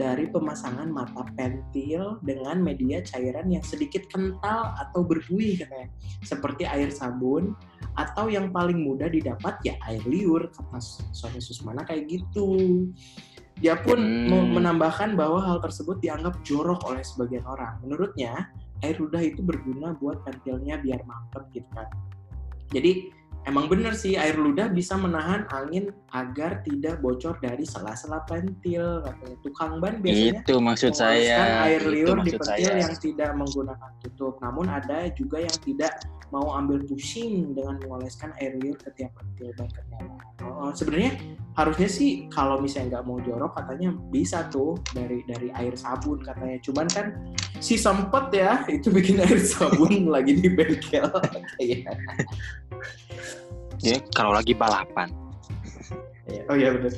dari 0.00 0.32
pemasangan 0.32 0.88
mata 0.88 1.28
pentil 1.36 2.16
dengan 2.24 2.56
media 2.64 3.04
cairan 3.04 3.52
yang 3.52 3.60
sedikit 3.60 4.08
kental 4.08 4.72
atau 4.80 5.04
berbuih 5.04 5.60
katanya 5.60 5.92
seperti 6.24 6.64
air 6.64 6.88
sabun 6.88 7.52
atau 8.00 8.32
yang 8.32 8.48
paling 8.48 8.80
mudah 8.80 9.12
didapat 9.12 9.60
ya 9.60 9.76
air 9.92 10.00
liur 10.08 10.48
kata 10.56 10.80
Sony 11.12 11.38
Susmana 11.44 11.84
kayak 11.84 12.08
gitu 12.08 12.88
dia 13.60 13.76
pun 13.76 14.00
hmm. 14.00 14.56
menambahkan 14.56 15.14
bahwa 15.20 15.44
hal 15.44 15.60
tersebut 15.60 16.00
dianggap 16.00 16.40
jorok 16.40 16.80
oleh 16.88 17.04
sebagian 17.04 17.44
orang. 17.44 17.76
Menurutnya, 17.84 18.48
air 18.80 18.96
ludah 18.96 19.20
itu 19.20 19.44
berguna 19.44 19.92
buat 20.00 20.24
pentilnya 20.24 20.80
biar 20.80 21.04
mampet 21.04 21.44
gitu 21.52 21.68
kan. 21.76 21.84
Jadi 22.72 23.12
emang 23.44 23.68
bener 23.68 23.92
sih 23.92 24.16
air 24.16 24.36
ludah 24.36 24.72
bisa 24.72 24.96
menahan 24.96 25.44
angin 25.52 25.92
agar 26.16 26.64
tidak 26.64 27.04
bocor 27.04 27.36
dari 27.44 27.68
sela-sela 27.68 28.24
pentil. 28.24 29.04
Katanya 29.04 29.36
tukang 29.44 29.76
ban 29.76 30.00
biasanya 30.00 30.40
itu 30.40 30.54
maksud 30.56 30.92
saya 30.96 31.68
air 31.68 31.84
liur 31.84 32.24
di 32.24 32.32
pentil 32.36 32.64
saya. 32.64 32.80
yang 32.80 32.94
tidak 32.96 33.30
menggunakan 33.36 33.90
tutup. 34.00 34.40
Namun 34.40 34.72
ada 34.72 35.12
juga 35.12 35.44
yang 35.44 35.56
tidak 35.60 36.00
mau 36.32 36.48
ambil 36.56 36.80
pusing 36.86 37.52
dengan 37.52 37.76
mengoleskan 37.84 38.32
air 38.40 38.56
liur 38.56 38.78
ke 38.80 38.88
tiap 38.96 39.12
pentil 39.20 39.52
ban 39.60 39.68
kendaraan. 39.68 40.24
Oh, 40.48 40.72
sebenarnya 40.72 41.12
harusnya 41.60 41.88
sih 41.92 42.24
kalau 42.32 42.56
misalnya 42.56 42.96
nggak 42.96 43.04
mau 43.04 43.20
jorok 43.20 43.52
katanya 43.52 43.92
bisa 44.08 44.48
tuh 44.48 44.80
dari 44.96 45.20
dari 45.28 45.52
air 45.52 45.76
sabun 45.76 46.24
katanya. 46.24 46.56
Cuman 46.64 46.88
kan 46.88 47.06
si 47.60 47.76
sempet 47.76 48.32
ya 48.32 48.64
itu 48.76 48.88
bikin 48.88 49.20
air 49.20 49.36
sabun 49.36 50.08
lagi 50.14 50.40
di 50.40 50.48
bengkel. 50.48 51.12
Ya 53.84 53.96
kalau 54.16 54.32
lagi 54.32 54.56
balapan. 54.56 55.12
Oh 56.48 56.56
iya 56.56 56.70
benar 56.72 56.94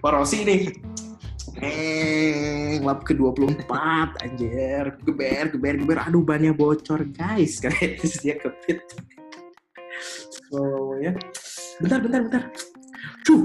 Wah 0.00 0.10
Rossi 0.16 0.46
nih. 0.46 0.62
Eh 1.60 2.76
lap 2.84 3.04
ke 3.04 3.12
24 3.12 3.68
anjir. 4.24 4.96
Geber 5.04 5.44
geber 5.52 5.74
geber. 5.80 5.98
Aduh 6.08 6.24
bannya 6.24 6.56
bocor 6.56 7.04
guys. 7.12 7.60
Kayak 7.60 8.00
dia 8.24 8.36
kepit. 8.40 8.80
Oh 10.56 10.96
ya. 11.00 11.12
Bentar 11.80 12.00
bentar 12.00 12.20
bentar 12.24 12.44
Cuh. 13.26 13.42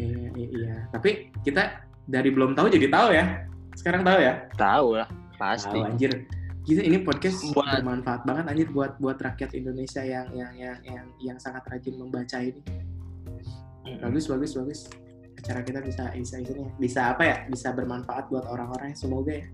iya, 0.00 0.30
iya, 0.34 0.74
Tapi 0.90 1.30
kita 1.44 1.86
dari 2.08 2.30
belum 2.32 2.56
tahu 2.58 2.66
jadi 2.72 2.88
tahu 2.90 3.08
ya. 3.14 3.46
Sekarang 3.78 4.02
tahu 4.02 4.18
ya? 4.18 4.34
Tahu 4.58 4.88
lah, 4.98 5.08
pasti. 5.38 5.78
Tahu 5.78 5.86
anjir. 5.86 6.12
Gitu 6.68 6.80
ini 6.84 7.00
podcast 7.00 7.40
buat, 7.56 7.80
bermanfaat 7.80 8.28
banget 8.28 8.44
anjir 8.52 8.68
buat 8.68 9.00
buat 9.00 9.16
rakyat 9.16 9.56
Indonesia 9.56 10.04
yang 10.04 10.28
yang 10.36 10.52
yang 10.54 10.76
yang, 10.84 11.06
yang 11.18 11.38
sangat 11.40 11.64
rajin 11.70 11.96
membaca 11.96 12.36
ini. 12.42 12.60
Bagus, 14.02 14.28
bagus, 14.28 14.52
bagus. 14.54 14.80
Acara 15.40 15.64
kita 15.64 15.80
bisa 15.80 16.12
bisa 16.12 16.36
ini 16.36 16.68
bisa 16.76 17.16
apa 17.16 17.22
ya? 17.24 17.36
Bisa 17.48 17.72
bermanfaat 17.72 18.28
buat 18.28 18.44
orang-orang 18.44 18.92
semoga 18.92 19.32
ya. 19.40 19.46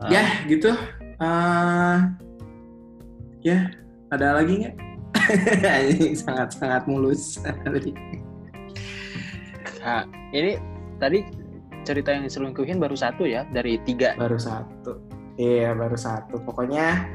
Uh. 0.00 0.10
Ya, 0.12 0.24
gitu 0.48 0.76
uh, 1.20 1.96
ya 3.44 3.68
ada 4.10 4.40
lagi 4.40 4.66
nggak? 4.66 4.76
Sangat 6.26 6.48
sangat 6.58 6.82
mulus. 6.90 7.38
Nah, 9.80 10.02
ini 10.34 10.58
tadi 10.98 11.22
cerita 11.86 12.12
yang 12.12 12.26
diselingkuhin 12.26 12.82
baru 12.82 12.98
satu 12.98 13.24
ya 13.24 13.46
dari 13.54 13.78
tiga. 13.86 14.18
Baru 14.18 14.36
satu. 14.36 14.98
Iya 15.38 15.72
baru 15.72 15.96
satu. 15.96 16.42
Pokoknya 16.42 17.06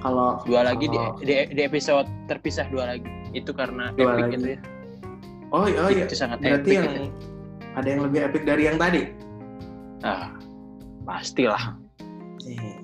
kalau 0.00 0.40
dua 0.48 0.66
lagi 0.66 0.88
di, 0.88 0.98
di, 1.22 1.34
di 1.52 1.62
episode 1.62 2.08
terpisah 2.26 2.66
dua 2.72 2.96
lagi. 2.96 3.06
Itu 3.36 3.52
karena 3.52 3.92
dua 3.94 4.16
epic 4.16 4.24
lagi. 4.24 4.34
gitu 4.34 4.46
ya. 4.56 4.60
Oh, 5.52 5.64
oh 5.68 5.90
iya. 5.92 6.04
Itu 6.08 6.16
sangat 6.16 6.40
berarti 6.40 6.58
epic 6.64 6.74
yang 6.74 6.88
gitu. 6.88 7.02
ada 7.76 7.86
yang 7.86 8.02
lebih 8.08 8.20
epic 8.24 8.42
dari 8.48 8.62
yang 8.66 8.78
tadi? 8.80 9.02
Ah 10.02 10.32
pastilah. 11.04 11.76
Iya 12.42 12.77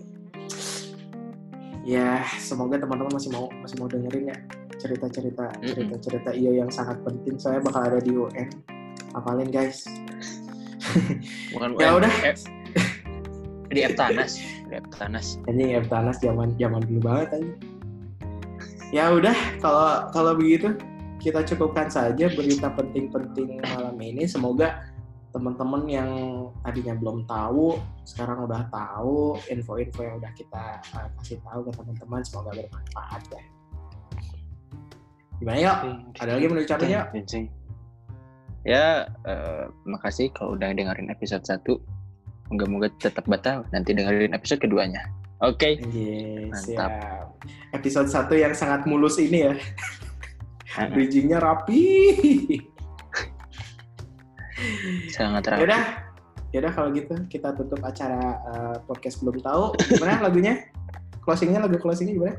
ya 1.85 2.24
semoga 2.41 2.80
teman-teman 2.80 3.12
masih 3.12 3.30
mau 3.30 3.47
masih 3.61 3.76
mau 3.76 3.89
dengerin 3.89 4.32
ya 4.32 4.39
cerita-cerita 4.80 5.53
cerita-cerita 5.62 6.30
iya 6.32 6.64
yang 6.64 6.70
sangat 6.72 7.01
penting. 7.05 7.37
Saya 7.37 7.61
bakal 7.61 7.93
ada 7.93 8.01
di 8.01 8.12
UN 8.16 8.49
apalin 9.14 9.49
guys? 9.53 9.85
Bukan 11.53 11.76
ya 11.80 11.97
udah. 11.97 12.12
eh, 12.24 12.37
di 13.72 13.80
Eptanas 13.85 14.39
di 14.41 14.74
Eptanas 14.74 15.41
ini 15.51 15.74
Eptanas 15.76 16.20
zaman 16.22 16.55
zaman 16.61 16.82
dulu 16.87 17.01
banget 17.05 17.41
aja 17.41 17.53
ya 18.95 19.05
udah 19.11 19.35
kalau 19.59 20.07
kalau 20.14 20.32
begitu 20.39 20.76
kita 21.24 21.41
cukupkan 21.41 21.89
saja 21.89 22.28
berita 22.28 22.68
penting-penting 22.76 23.57
malam 23.64 23.97
ini. 23.97 24.28
Semoga 24.28 24.85
teman-teman 25.35 25.82
yang 25.91 26.11
tadinya 26.62 26.95
belum 26.95 27.26
tahu 27.26 27.74
sekarang 28.07 28.47
udah 28.47 28.70
tahu 28.70 29.35
info-info 29.51 30.07
yang 30.07 30.14
udah 30.22 30.30
kita 30.39 30.78
uh, 30.95 31.11
kasih 31.18 31.43
tahu 31.43 31.66
ke 31.66 31.70
teman-teman 31.74 32.22
semoga 32.22 32.55
bermanfaat 32.55 33.22
ya. 33.35 33.43
Gimana 35.43 35.59
yuk? 35.59 35.76
Ada 36.22 36.30
lagi 36.39 36.47
menurut 36.47 36.70
yuk? 36.70 37.07
ya 38.64 39.05
uh, 39.28 39.68
makasih 39.85 40.32
kalau 40.32 40.57
udah 40.57 40.72
dengerin 40.72 41.12
episode 41.12 41.45
1 41.45 41.68
moga-moga 42.49 42.89
tetap 42.97 43.28
batal 43.28 43.66
nanti 43.74 43.91
dengerin 43.93 44.32
episode 44.32 44.62
keduanya. 44.62 45.03
Oke. 45.43 45.76
Okay. 45.76 46.49
yes, 46.49 46.70
mantap. 46.70 46.91
ya. 46.95 47.11
episode 47.74 48.09
1 48.09 48.30
yang 48.39 48.55
sangat 48.55 48.87
mulus 48.87 49.18
ini 49.18 49.51
ya. 49.51 49.55
Bridgingnya 50.95 51.43
rapi 51.43 51.82
Sangat 55.11 55.50
rapi. 55.50 55.66
Yaudah, 55.66 55.82
yaudah 56.55 56.72
kalau 56.72 56.88
gitu 56.94 57.14
kita 57.26 57.55
tutup 57.59 57.82
acara 57.82 58.38
uh, 58.50 58.76
podcast 58.86 59.20
belum 59.22 59.42
tahu. 59.42 59.74
Gimana 59.90 60.22
lagunya? 60.22 60.70
Closingnya 61.24 61.64
lagu 61.64 61.80
closingnya 61.80 62.14
gimana? 62.14 62.36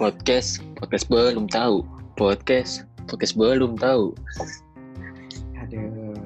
Podcast, 0.00 0.64
podcast 0.80 1.06
belum 1.06 1.46
tahu. 1.46 1.84
Podcast, 2.18 2.88
podcast 3.06 3.34
belum 3.38 3.78
tahu. 3.78 4.16
Aduh, 5.62 6.16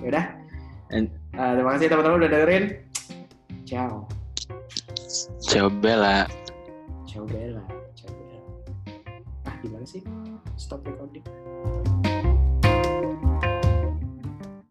yaudah. 0.00 0.26
Uh, 0.90 1.06
terima 1.54 1.70
kasih 1.78 1.86
teman-teman 1.90 2.18
udah 2.24 2.30
dengerin. 2.30 2.64
Ciao. 3.68 4.08
Ciao 5.42 5.68
Bella. 5.70 6.26
Ciao 7.06 7.26
Bella. 7.26 7.62
Ciao 7.94 8.10
Bella. 8.10 8.42
Ah, 9.46 9.54
gimana 9.62 9.86
sih? 9.86 10.02
Stop 10.58 10.86
recording. 10.86 11.22